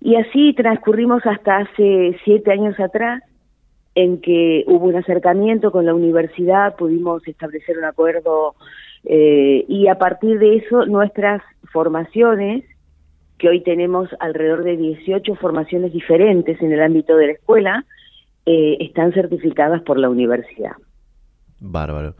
[0.00, 3.22] y así transcurrimos hasta hace siete años atrás,
[3.94, 8.54] en que hubo un acercamiento con la universidad, pudimos establecer un acuerdo
[9.04, 11.42] eh, y a partir de eso nuestras
[11.72, 12.64] formaciones,
[13.38, 17.84] que hoy tenemos alrededor de 18 formaciones diferentes en el ámbito de la escuela,
[18.46, 20.72] eh, están certificadas por la universidad.
[21.60, 22.14] Bárbaro.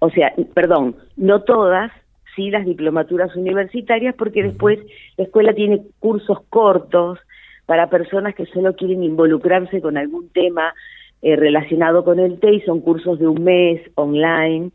[0.00, 1.92] O sea, perdón, no todas,
[2.34, 4.78] sí las diplomaturas universitarias, porque después
[5.16, 7.18] la escuela tiene cursos cortos
[7.66, 10.74] para personas que solo quieren involucrarse con algún tema
[11.22, 14.70] eh, relacionado con el TEI, son cursos de un mes online,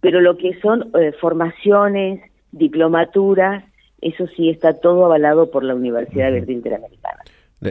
[0.00, 2.20] pero lo que son eh, formaciones,
[2.52, 3.64] diplomaturas,
[4.00, 7.18] eso sí está todo avalado por la Universidad Verde Interamericana.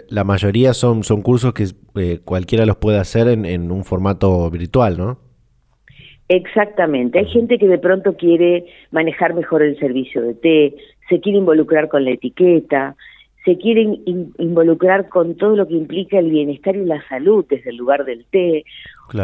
[0.09, 4.49] La mayoría son, son cursos que eh, cualquiera los puede hacer en, en un formato
[4.51, 5.26] virtual, ¿no?
[6.29, 7.19] Exactamente.
[7.19, 10.75] Hay gente que de pronto quiere manejar mejor el servicio de té,
[11.09, 12.95] se quiere involucrar con la etiqueta,
[13.45, 13.81] se quiere
[14.37, 18.25] involucrar con todo lo que implica el bienestar y la salud desde el lugar del
[18.25, 18.65] té,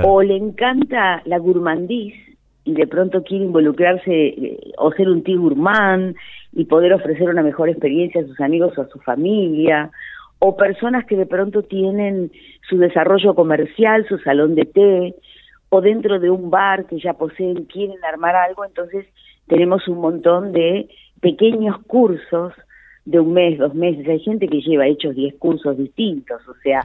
[0.01, 5.35] o le encanta la gourmandise y de pronto quiere involucrarse eh, o ser un té
[5.35, 6.15] gourmand
[6.53, 9.91] y poder ofrecer una mejor experiencia a sus amigos o a su familia,
[10.39, 12.31] o personas que de pronto tienen
[12.69, 15.15] su desarrollo comercial, su salón de té,
[15.73, 19.07] o dentro de un bar que ya poseen, quieren armar algo, entonces
[19.47, 20.87] tenemos un montón de
[21.19, 22.53] pequeños cursos
[23.05, 24.07] de un mes, dos meses.
[24.07, 26.81] Hay gente que lleva hechos 10 cursos distintos, o sea,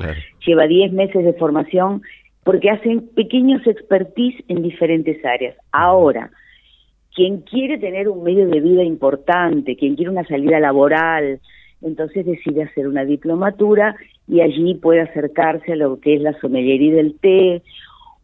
[0.46, 2.00] lleva 10 meses de formación
[2.44, 5.54] porque hacen pequeños expertise en diferentes áreas.
[5.70, 6.30] Ahora,
[7.14, 11.40] quien quiere tener un medio de vida importante, quien quiere una salida laboral,
[11.82, 16.94] entonces decide hacer una diplomatura y allí puede acercarse a lo que es la sommelería
[16.94, 17.62] del té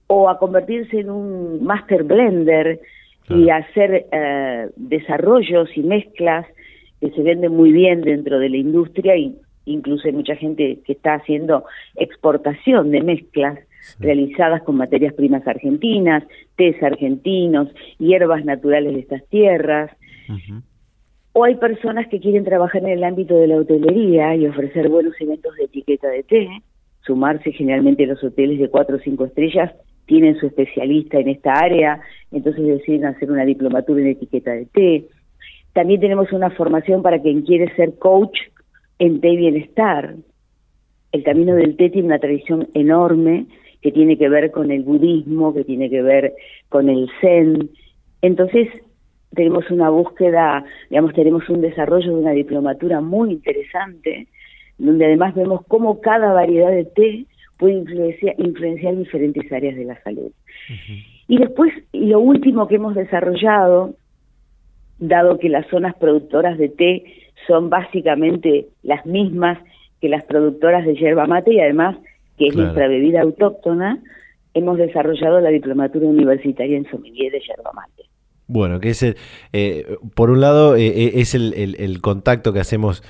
[0.06, 2.80] o a convertirse en un master blender
[3.28, 6.46] y hacer eh, desarrollos y mezclas
[7.00, 10.92] que se venden muy bien dentro de la industria y incluso hay mucha gente que
[10.92, 11.64] está haciendo
[11.96, 13.58] exportación de mezclas
[13.98, 16.24] realizadas con materias primas argentinas,
[16.56, 19.90] tés argentinos, hierbas naturales de estas tierras.
[21.32, 25.14] O hay personas que quieren trabajar en el ámbito de la hotelería y ofrecer buenos
[25.20, 26.48] eventos de etiqueta de té,
[27.00, 29.72] sumarse generalmente a los hoteles de cuatro o cinco estrellas
[30.06, 32.00] tienen su especialista en esta área,
[32.30, 35.04] entonces deciden hacer una diplomatura en etiqueta de té.
[35.72, 38.36] También tenemos una formación para quien quiere ser coach
[38.98, 40.14] en té bienestar.
[41.12, 43.46] El camino del té tiene una tradición enorme
[43.80, 46.34] que tiene que ver con el budismo, que tiene que ver
[46.68, 47.70] con el zen.
[48.22, 48.68] Entonces,
[49.34, 54.28] tenemos una búsqueda, digamos, tenemos un desarrollo de una diplomatura muy interesante,
[54.78, 57.26] donde además vemos cómo cada variedad de té
[57.58, 60.30] puede influenciar, influenciar diferentes áreas de la salud.
[61.28, 63.94] Y después, lo último que hemos desarrollado,
[64.98, 67.04] dado que las zonas productoras de té
[67.46, 69.58] son básicamente las mismas
[70.00, 71.96] que las productoras de yerba mate y además
[72.38, 74.02] que es nuestra bebida autóctona,
[74.54, 77.93] hemos desarrollado la diplomatura universitaria en sommelier de yerba mate.
[78.46, 79.16] Bueno, que es el,
[79.54, 83.02] eh, por un lado eh, eh, es el, el, contacto que hacemos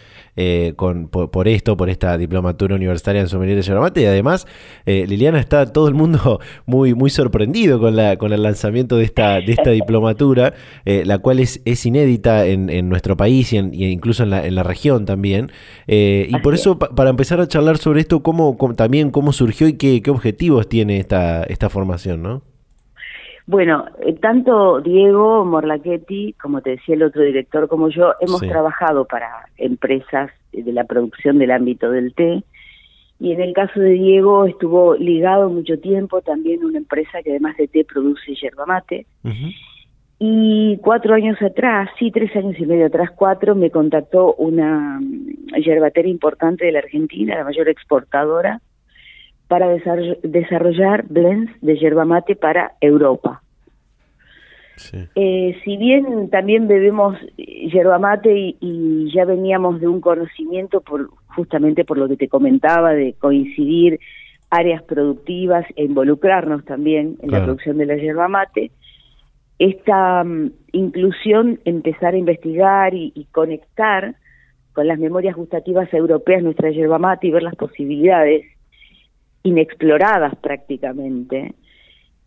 [0.77, 4.47] con, por, esto, por esta diplomatura universitaria en sommelier de Yerramate y además
[4.85, 9.41] Liliana está todo el mundo muy muy sorprendido con la con el lanzamiento de esta
[9.41, 10.55] de esta diplomatura,
[10.85, 14.65] la cual es, es inédita en, en nuestro país y, incluso en la, en la
[14.65, 15.53] región también.
[15.87, 20.03] y por eso para empezar a charlar sobre esto, cómo, también cómo surgió y qué,
[20.03, 22.54] qué objetivos tiene esta esta formación, ¿no?
[23.47, 29.05] Bueno, eh, tanto Diego Morlachetti, como te decía el otro director, como yo, hemos trabajado
[29.05, 32.43] para empresas de la producción del ámbito del té.
[33.21, 37.31] Y en el caso de Diego estuvo ligado mucho tiempo también a una empresa que
[37.31, 39.07] además de té produce yerba mate.
[40.19, 45.61] Y cuatro años atrás, sí, tres años y medio atrás, cuatro, me contactó una mm,
[45.63, 48.61] yerbatera importante de la Argentina, la mayor exportadora,
[49.49, 53.43] para desarrollar blends de yerba mate para Europa.
[55.15, 61.85] Eh, si bien también bebemos yerba mate y, ya veníamos de un conocimiento por justamente
[61.85, 64.01] por lo que te comentaba de coincidir
[64.51, 68.71] áreas productivas e involucrarnos también en la producción de la yerba mate,
[69.59, 74.17] esta mm, inclusión, empezar a investigar y, y, conectar
[74.73, 78.45] con las memorias gustativas europeas nuestra yerba mate y ver las posibilidades
[79.45, 81.55] inexploradas prácticamente,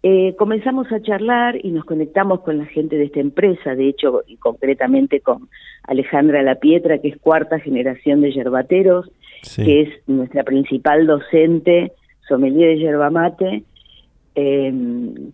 [0.03, 4.21] eh, comenzamos a charlar y nos conectamos con la gente de esta empresa, de hecho,
[4.27, 5.49] y concretamente con
[5.83, 9.09] Alejandra La Pietra, que es cuarta generación de yerbateros,
[9.55, 11.91] que es nuestra principal docente,
[12.27, 13.63] sommelier de yerba mate,
[14.35, 14.73] eh,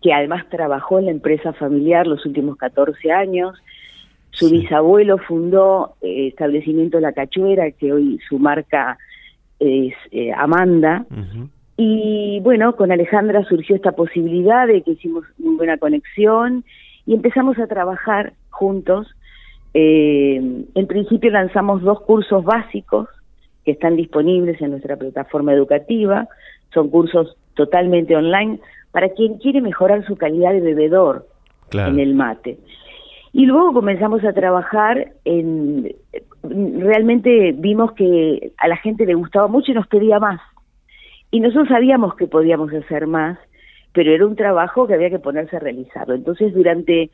[0.01, 3.61] que además trabajó en la empresa familiar los últimos 14 años.
[4.31, 8.97] Su bisabuelo fundó eh, establecimiento La Cachuera, que hoy su marca
[9.59, 9.93] es
[10.35, 11.05] Amanda.
[11.77, 16.63] Y bueno, con Alejandra surgió esta posibilidad de que hicimos muy buena conexión
[17.05, 19.07] y empezamos a trabajar juntos.
[19.73, 23.09] Eh, en principio lanzamos dos cursos básicos
[23.65, 26.27] que están disponibles en nuestra plataforma educativa.
[26.73, 28.59] Son cursos totalmente online
[28.91, 31.27] para quien quiere mejorar su calidad de bebedor
[31.71, 32.59] en el mate.
[33.31, 35.91] Y luego comenzamos a trabajar en...
[36.43, 40.39] Realmente vimos que a la gente le gustaba mucho y nos pedía más.
[41.33, 43.39] Y nosotros sabíamos que podíamos hacer más,
[43.91, 46.13] pero era un trabajo que había que ponerse a realizarlo.
[46.13, 47.09] Entonces, durante eh,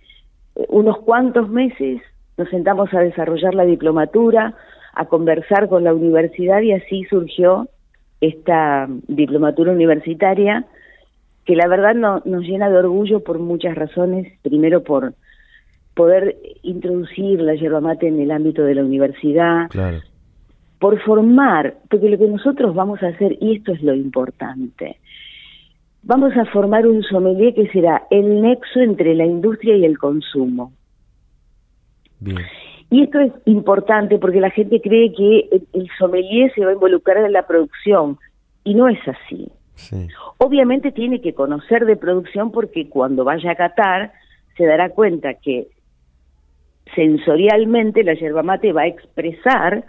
[0.67, 2.01] unos cuantos meses
[2.37, 4.55] nos sentamos a desarrollar la diplomatura,
[4.93, 7.69] a conversar con la universidad y así surgió
[8.19, 10.65] esta diplomatura universitaria
[11.45, 14.37] que la verdad no, nos llena de orgullo por muchas razones.
[14.41, 15.13] Primero por
[15.93, 20.01] poder introducir la yerba mate en el ámbito de la universidad, claro
[20.79, 24.97] por formar, porque lo que nosotros vamos a hacer, y esto es lo importante,
[26.03, 30.71] vamos a formar un sommelier que será el nexo entre la industria y el consumo.
[32.89, 37.17] Y esto es importante porque la gente cree que el, sommelier se va a involucrar
[37.25, 38.17] en la producción,
[38.63, 39.51] y no es así.
[40.37, 44.11] Obviamente tiene que conocer de producción porque cuando vaya a Qatar
[44.57, 45.67] se dará cuenta que
[46.95, 49.85] sensorialmente la yerba mate va a expresar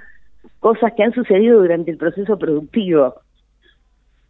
[0.59, 3.15] cosas que han sucedido durante el proceso productivo.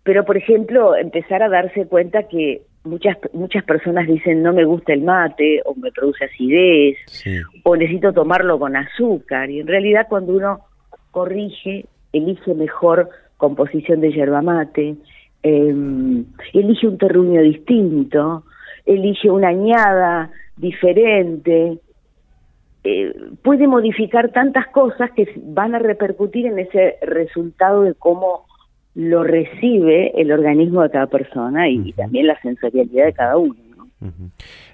[0.02, 4.92] Pero, por ejemplo, empezar a darse cuenta que muchas muchas personas dicen no me gusta
[4.92, 6.96] el mate o me produce acidez
[7.62, 10.60] o necesito tomarlo con azúcar y en realidad cuando uno
[11.10, 14.96] corrige elige mejor composición de yerba mate
[15.42, 15.74] eh,
[16.54, 18.44] elige un terruño distinto
[18.86, 21.78] elige una añada diferente
[22.82, 28.46] eh, puede modificar tantas cosas que van a repercutir en ese resultado de cómo
[28.94, 33.54] lo recibe el organismo de cada persona y, también la sensorialidad de cada uno.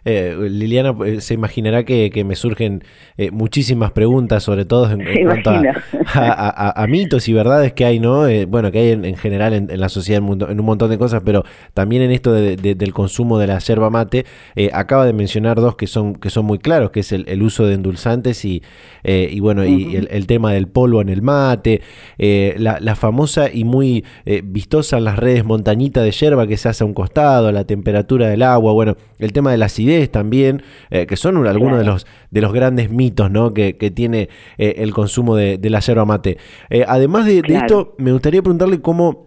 [0.09, 2.85] Eh, Liliana, eh, se imaginará que, me surgen
[3.17, 8.25] eh, muchísimas preguntas, sobre todo en, cuanto a, mitos y verdades que hay, ¿no?
[8.47, 11.43] bueno, que hay en, general en, la sociedad en, un montón de cosas, pero
[11.75, 14.25] también en esto del consumo de la yerba mate,
[14.73, 17.75] acaba de mencionar dos que son, que son muy claros, que es el, uso de
[17.75, 18.63] endulzantes y,
[19.05, 21.83] y bueno, y el, tema del polvo en el mate,
[22.17, 24.05] la, famosa y muy
[24.45, 28.29] vistosa en las redes montañita de yerba que se hace a un costado, la temperatura
[28.29, 32.07] del agua, bueno, el tema de la acidez también, eh, que son algunos de los,
[32.31, 33.53] de los grandes mitos ¿no?
[33.53, 34.29] que, tiene
[34.59, 36.37] eh, el consumo de, la yerba mate.
[36.71, 39.27] Eh, además de, esto, me gustaría preguntarle cómo,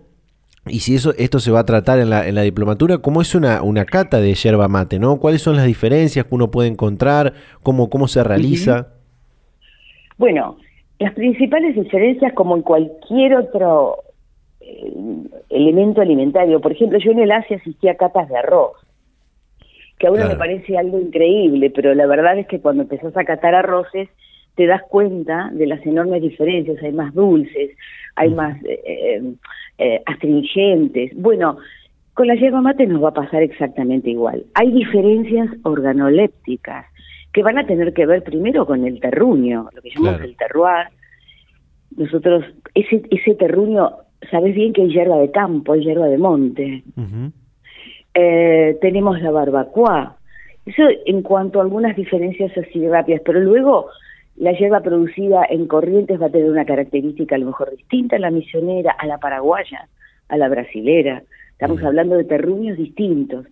[0.68, 3.36] y si eso, esto se va a tratar en la, en la diplomatura, ¿cómo es
[3.36, 5.00] una, una cata de yerba mate?
[5.00, 5.18] ¿no?
[5.18, 7.34] ¿Cuáles son las diferencias que uno puede encontrar?
[7.64, 8.94] ¿Cómo, cómo se realiza?
[10.18, 10.58] Bueno,
[11.00, 13.98] las principales diferencias, como en cualquier otro
[15.50, 18.79] elemento alimentario, por ejemplo, yo en el Asia asistí a catas de arroz
[20.00, 23.26] que a uno me parece algo increíble, pero la verdad es que cuando empezás a
[23.26, 24.08] catar arroces
[24.56, 27.72] te das cuenta de las enormes diferencias, hay más dulces,
[28.16, 29.34] hay más eh, eh,
[29.78, 31.12] eh, astringentes.
[31.16, 31.58] Bueno,
[32.14, 34.46] con la yerba mate nos va a pasar exactamente igual.
[34.56, 36.86] Hay diferencias organolépticas
[37.34, 40.88] que van a tener que ver primero con el terruño, lo que llamamos el terroir.
[41.96, 43.92] Nosotros, ese, ese terruño,
[44.32, 46.84] sabes bien que hay hierba de campo, hay hierba de monte.
[48.22, 50.18] Eh, tenemos la barbacoa.
[50.66, 53.88] Eso en cuanto a algunas diferencias así rápidas, pero luego
[54.36, 58.20] la hierba producida en Corrientes va a tener una característica a lo mejor distinta a
[58.20, 59.88] la misionera, a la paraguaya,
[60.28, 61.24] a la brasilera.
[61.52, 63.46] Estamos hablando de terruños distintos.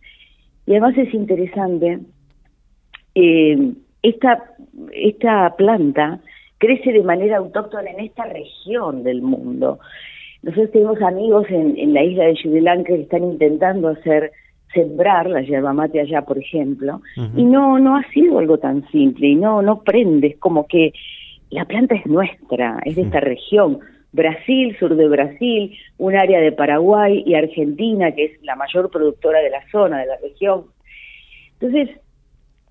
[0.65, 1.99] Y además es interesante,
[3.15, 3.71] eh,
[4.03, 4.43] esta,
[4.91, 6.19] esta planta
[6.57, 9.79] crece de manera autóctona en esta región del mundo.
[10.43, 14.33] Nosotros tenemos amigos en, en la isla de Sri que están intentando hacer
[14.73, 17.01] sembrar la yerba mate allá, por ejemplo,
[17.35, 20.93] y no no ha sido algo tan simple y no no prendes como que
[21.49, 23.79] la planta es nuestra, es de esta región,
[24.11, 29.39] Brasil, sur de Brasil, un área de Paraguay y Argentina, que es la mayor productora
[29.39, 30.65] de la zona, de la región.
[31.59, 31.89] Entonces,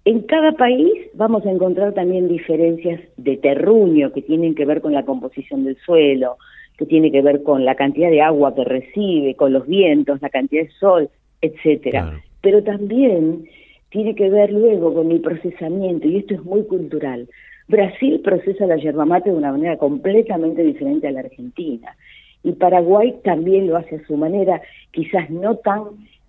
[0.05, 4.93] en cada país vamos a encontrar también diferencias de terruño que tienen que ver con
[4.93, 6.37] la composición del suelo,
[6.79, 10.29] que tiene que ver con la cantidad de agua que recibe, con los vientos, la
[10.29, 11.11] cantidad de sol,
[11.47, 12.21] etcétera.
[12.43, 13.47] Pero también
[13.91, 17.29] tiene que ver luego con el procesamiento, y esto es muy cultural.
[17.69, 21.97] Brasil procesa la yerba mate de una manera completamente diferente a la Argentina.
[22.43, 24.61] Y Paraguay también lo hace a su manera,
[24.93, 25.83] quizás no tan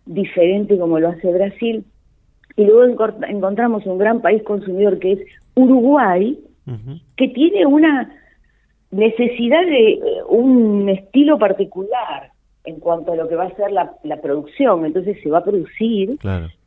[0.06, 1.84] diferente como lo hace Brasil.
[2.56, 5.20] Y luego encontramos un gran país consumidor que es
[5.56, 6.40] Uruguay,
[7.16, 8.12] que tiene una
[8.92, 12.32] necesidad de eh, un estilo particular
[12.68, 14.86] en cuanto a lo que va a ser la, producción.
[14.86, 16.18] Entonces se va a producir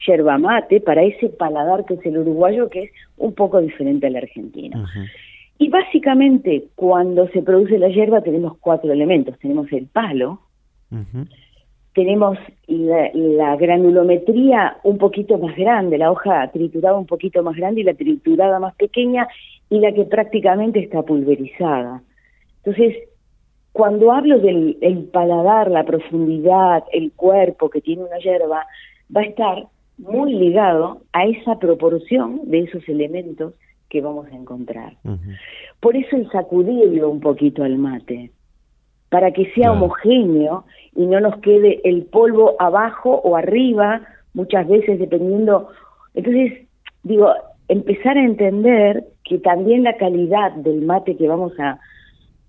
[0.07, 4.17] yerba mate para ese paladar que es el uruguayo, que es un poco diferente al
[4.17, 4.87] argentino.
[5.59, 9.39] Y básicamente cuando se produce la yerba tenemos cuatro elementos.
[9.39, 10.41] Tenemos el palo,
[11.95, 17.83] tenemos la, la, granulometría un poquito más grande, la hoja triturada un poquito más grande
[17.83, 19.29] y la triturada más pequeña
[19.69, 22.03] y la que prácticamente está pulverizada.
[22.65, 23.10] Entonces,
[23.73, 28.67] cuando hablo del paladar, la profundidad, el cuerpo que tiene una hierba,
[29.15, 29.67] va a estar
[29.99, 33.55] muy ligado a esa proporción de esos elementos
[33.89, 34.95] que vamos a encontrar.
[35.81, 38.31] Por eso el sacudirlo un poquito al mate,
[39.09, 40.65] para que sea homogéneo
[40.95, 44.03] y no nos quede el polvo abajo o arriba,
[44.35, 45.69] muchas veces dependiendo.
[46.15, 46.67] Entonces,
[47.03, 47.33] digo,
[47.69, 51.79] empezar a entender que también la calidad del mate que vamos a,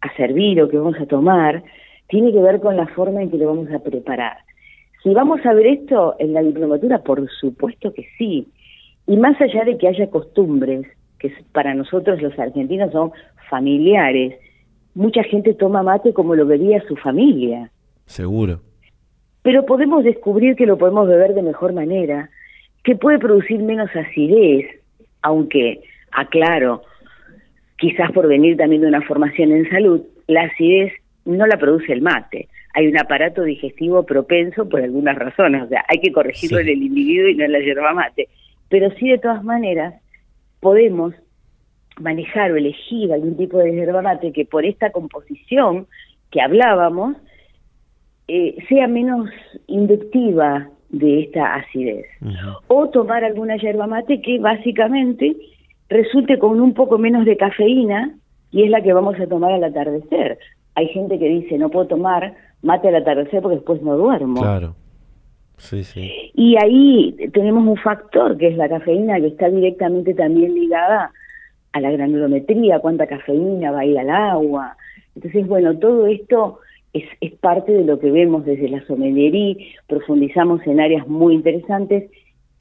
[0.01, 1.63] a servir o que vamos a tomar
[2.07, 4.37] tiene que ver con la forma en que lo vamos a preparar.
[5.01, 8.47] Si vamos a ver esto en la diplomatura, por supuesto que sí.
[9.07, 10.85] Y más allá de que haya costumbres,
[11.17, 13.11] que para nosotros los argentinos son
[13.49, 14.35] familiares,
[14.93, 17.71] mucha gente toma mate como lo vería su familia.
[18.05, 18.59] Seguro.
[19.41, 22.29] Pero podemos descubrir que lo podemos beber de mejor manera,
[22.83, 24.65] que puede producir menos acidez,
[25.21, 25.81] aunque,
[26.11, 26.83] aclaro,
[27.81, 30.93] quizás por venir también de una formación en salud, la acidez
[31.25, 32.47] no la produce el mate.
[32.73, 36.83] hay un aparato digestivo propenso por algunas razones, o sea, hay que corregirlo en el
[36.83, 38.29] individuo y no en la yerba mate.
[38.69, 39.95] Pero sí, de todas maneras,
[40.61, 41.13] podemos
[41.99, 45.87] manejar o elegir algún tipo de yerba mate que por esta composición
[46.29, 47.17] que hablábamos
[48.27, 49.29] eh, sea menos
[49.67, 52.05] inductiva de esta acidez.
[52.67, 55.35] O tomar alguna yerba mate que básicamente
[55.91, 58.15] resulte con un poco menos de cafeína
[58.49, 60.39] y es la que vamos a tomar al atardecer.
[60.75, 64.41] Hay gente que dice, no puedo tomar mate al atardecer porque después no duermo.
[64.41, 64.75] Claro.
[65.57, 66.09] Sí, sí.
[66.33, 71.11] Y ahí tenemos un factor que es la cafeína que está directamente también ligada
[71.73, 74.77] a la granulometría, cuánta cafeína va a ir al agua.
[75.15, 76.59] Entonces, bueno, todo esto
[76.93, 79.55] es, es parte de lo que vemos desde la sommelería,
[79.87, 82.09] profundizamos en áreas muy interesantes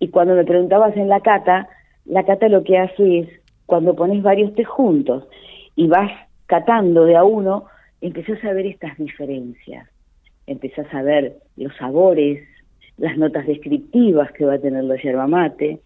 [0.00, 1.68] y cuando me preguntabas en la cata,
[2.10, 3.28] la cata lo que hace es,
[3.66, 5.28] cuando pones varios té juntos
[5.76, 6.10] y vas
[6.46, 7.66] catando de a uno,
[8.00, 9.88] empezás a ver estas diferencias,
[10.48, 12.42] empezás a ver los sabores,
[12.98, 15.78] las notas descriptivas que va a tener la yerba mate,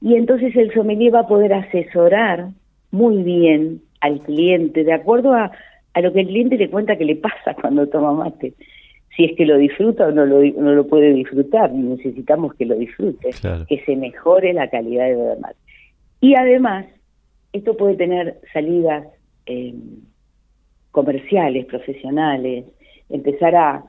[0.00, 2.48] y entonces el sommelier va a poder asesorar
[2.90, 5.52] muy bien al cliente de acuerdo a,
[5.92, 8.54] a lo que el cliente le cuenta que le pasa cuando toma mate.
[9.16, 12.74] Si es que lo disfruta o no lo, no lo puede disfrutar, necesitamos que lo
[12.74, 13.30] disfrute,
[13.68, 15.56] que se mejore la calidad de mate.
[16.20, 16.86] Y además,
[17.52, 19.06] esto puede tener salidas
[19.46, 19.74] eh,
[20.90, 22.64] comerciales, profesionales,
[23.08, 23.84] empezar a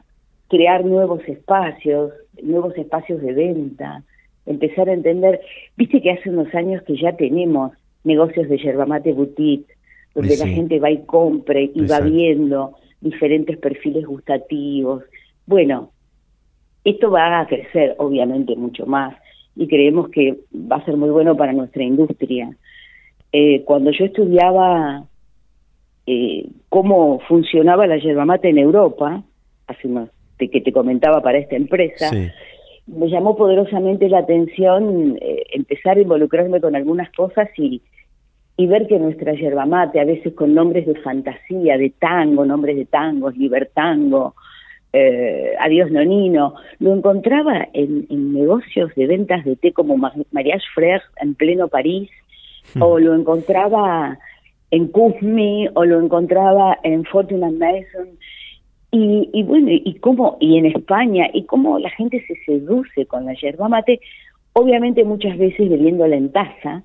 [0.49, 4.03] crear nuevos espacios, nuevos espacios de venta,
[4.45, 5.41] empezar a entender,
[5.76, 7.71] viste que hace unos años que ya tenemos
[8.03, 9.76] negocios de yerba mate boutique,
[10.13, 15.03] donde la gente va y compre y va viendo diferentes perfiles gustativos.
[15.45, 15.91] Bueno,
[16.83, 19.15] esto va a crecer obviamente mucho más
[19.55, 22.55] y creemos que va a ser muy bueno para nuestra industria.
[23.31, 25.05] Eh, cuando yo estudiaba
[26.05, 29.23] eh, cómo funcionaba la yerba mate en Europa,
[29.67, 32.11] hace unos, que te comentaba para esta empresa,
[32.87, 37.81] me llamó poderosamente la atención eh, empezar a involucrarme con algunas cosas y,
[38.58, 42.78] y ver que nuestra yerba mate, a veces con nombres de fantasía, de tango, nombres
[42.78, 44.36] de tangos, libertango,
[44.93, 51.36] eh, adiós nonino, lo encontraba en, negocios de ventas de té como Mariage Frère en
[51.36, 52.10] pleno París,
[52.74, 52.82] hmm.
[52.82, 54.18] o lo encontraba
[54.72, 58.18] en Kufmi, o lo encontraba en Fortune Mason,
[58.97, 63.34] y, bueno, y cómo, y en España, y cómo la gente se seduce con la
[63.34, 63.99] yerba mate,
[64.53, 66.84] obviamente muchas veces bebiéndola en taza,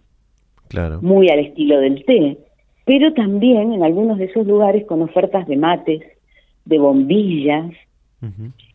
[0.70, 1.00] claro.
[1.02, 2.38] muy al estilo del té,
[2.86, 6.02] pero también en algunos de esos lugares con ofertas de mates,
[6.64, 7.72] de bombillas.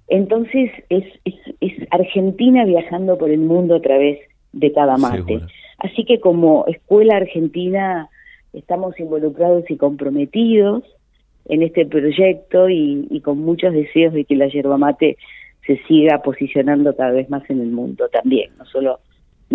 [0.07, 4.19] Entonces es, es, es, Argentina viajando por el mundo a través
[4.53, 5.41] de cada mate.
[5.79, 8.09] Así que como escuela argentina
[8.53, 10.83] estamos involucrados y comprometidos
[11.47, 15.17] en este proyecto y, con muchos deseos de que la yerba mate
[15.65, 18.99] se siga posicionando cada vez más en el mundo también, no solo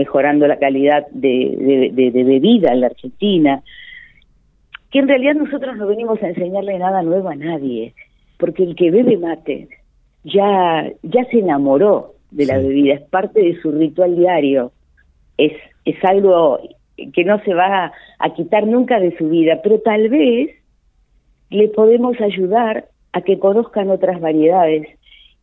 [0.01, 3.63] mejorando la calidad de, de, bebida en la Argentina,
[4.91, 7.93] que en realidad nosotros no venimos a enseñarle nada nuevo a nadie,
[8.39, 9.69] porque el que bebe mate
[10.25, 14.73] ya, ya se enamoró de la bebida, es parte de su ritual diario,
[15.37, 15.53] es,
[15.85, 16.59] es algo
[17.13, 20.51] que no se va a quitar nunca de su vida, pero tal vez
[21.51, 24.87] le podemos ayudar a que conozcan otras variedades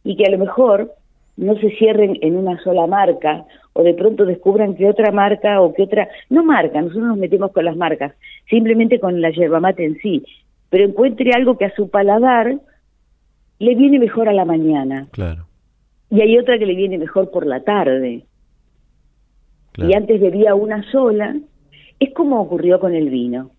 [0.04, 0.92] y que a lo mejor
[1.38, 3.46] no se cierren en una sola marca
[3.78, 7.52] o de pronto descubran que otra marca o que otra, no marca, nosotros nos metemos
[7.52, 8.12] con las marcas,
[8.50, 10.26] simplemente con la yerba mate en sí,
[10.72, 12.58] pero encuentre algo que a su paladar
[13.60, 15.06] le viene mejor a la mañana.
[15.12, 15.46] Claro.
[16.10, 18.24] Y hay otra que le viene mejor por la tarde.
[19.78, 21.36] Y antes bebía una sola.
[22.00, 23.52] Es como ocurrió con el vino.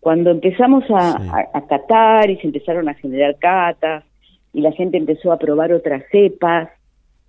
[0.00, 4.04] Cuando empezamos a, catar y se empezaron a generar catas
[4.52, 6.70] y la gente empezó a probar otras cepas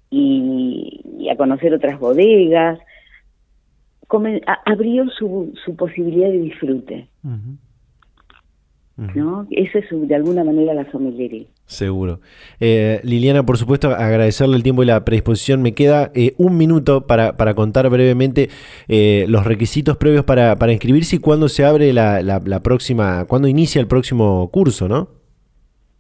[0.10, 2.80] y, a conocer otras bodegas,
[4.66, 7.08] abrió su, su posibilidad de disfrute.
[8.97, 9.47] ¿no?
[9.51, 11.45] Eso es de alguna manera la sommelería.
[11.66, 12.22] Seguro.
[12.60, 15.62] Eh, Liliana, por supuesto, agradecerle el tiempo y la predisposición.
[15.62, 18.49] Me queda eh, un minuto para, para contar brevemente
[18.88, 23.47] eh, los requisitos previos para, para, inscribirse y cuándo se abre la, la, próxima, cuándo
[23.47, 25.10] inicia el próximo curso, ¿no?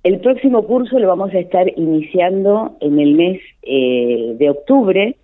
[0.03, 5.17] El próximo curso lo vamos a estar iniciando en el mes de octubre.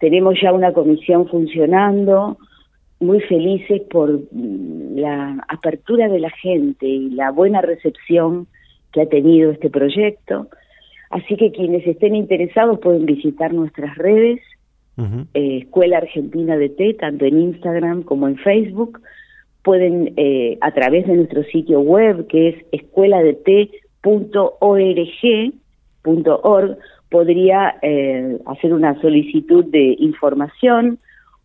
[0.00, 2.38] Tenemos ya una comisión funcionando,
[3.00, 8.46] muy felices por mm, la apertura de la gente y la buena recepción
[8.92, 10.48] que ha tenido este proyecto.
[11.10, 14.40] Así que quienes estén interesados pueden visitar nuestras redes,
[15.32, 19.00] eh, Escuela Argentina de Té, tanto en Instagram como en Facebook.
[19.62, 23.32] Pueden, eh, a través de nuestro sitio web, que es escuela de
[27.10, 30.98] podría eh, hacer una solicitud de información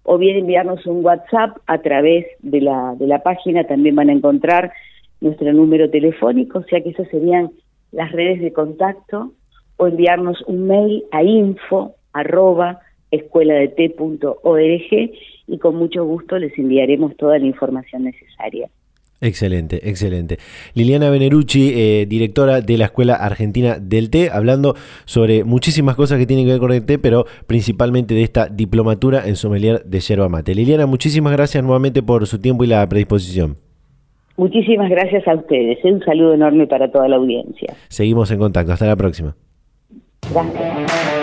[0.04, 4.14] o bien enviarnos un WhatsApp a través de la, de la página, también van a
[4.14, 4.72] encontrar
[5.20, 7.50] nuestro número telefónico, o sea que esas serían
[7.92, 9.32] las redes de contacto,
[9.78, 12.80] o enviarnos un mail a info arroba
[13.12, 15.12] escueladet.org
[15.48, 18.70] y con mucho gusto les enviaremos toda la información necesaria.
[19.22, 20.38] Excelente, excelente.
[20.74, 26.26] Liliana Benerucci, eh, directora de la Escuela Argentina del Té, hablando sobre muchísimas cosas que
[26.26, 30.28] tienen que ver con el té, pero principalmente de esta diplomatura en sommelier de yerba
[30.28, 30.54] mate.
[30.54, 33.56] Liliana, muchísimas gracias nuevamente por su tiempo y la predisposición.
[34.38, 35.78] Muchísimas gracias a ustedes.
[35.86, 37.74] Un saludo enorme para toda la audiencia.
[37.88, 38.74] Seguimos en contacto.
[38.74, 39.34] Hasta la próxima.
[40.30, 41.15] Gracias.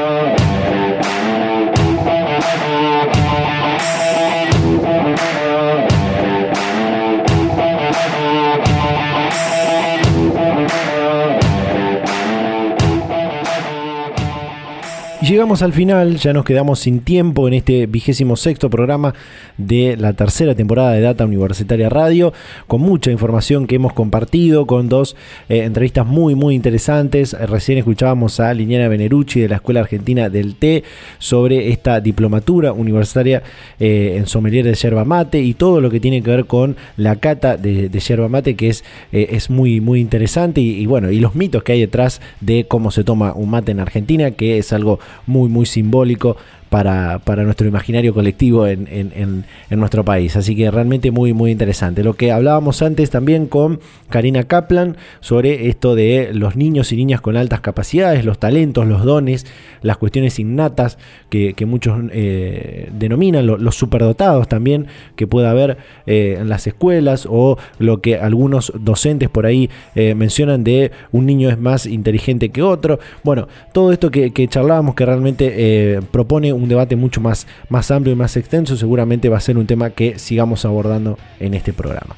[15.22, 19.14] Llegamos al final, ya nos quedamos sin tiempo en este vigésimo sexto programa
[19.56, 22.32] de la tercera temporada de Data Universitaria Radio,
[22.66, 25.14] con mucha información que hemos compartido, con dos
[25.48, 27.34] eh, entrevistas muy, muy interesantes.
[27.34, 30.82] Recién escuchábamos a Liniana Benerucci de la Escuela Argentina del Té
[31.18, 33.42] sobre esta diplomatura universitaria
[33.78, 37.16] eh, en sommelier de yerba mate y todo lo que tiene que ver con la
[37.16, 41.36] cata de, yerba mate, que es, eh, es muy, muy interesante y bueno, y los
[41.36, 44.98] mitos que hay detrás de cómo se toma un mate en Argentina, que es algo
[45.26, 46.36] muy, muy simbólico
[46.72, 50.36] para, nuestro imaginario colectivo en, nuestro país.
[50.36, 52.02] Así que realmente muy, muy interesante.
[52.02, 57.20] Lo que hablábamos antes también con Karina Kaplan sobre esto de los niños y niñas
[57.20, 59.44] con altas capacidades, los talentos, los dones,
[59.82, 60.96] las cuestiones innatas
[61.28, 67.58] que, muchos eh, denominan, los superdotados también que puede haber eh, en las escuelas o
[67.78, 72.62] lo que algunos docentes por ahí eh, mencionan de un niño es más inteligente que
[72.62, 72.98] otro.
[73.24, 77.90] Bueno, todo esto que, que charlábamos que realmente propone un un debate mucho más, más
[77.90, 81.72] amplio y más extenso, seguramente va a ser un tema que sigamos abordando en este
[81.72, 82.16] programa.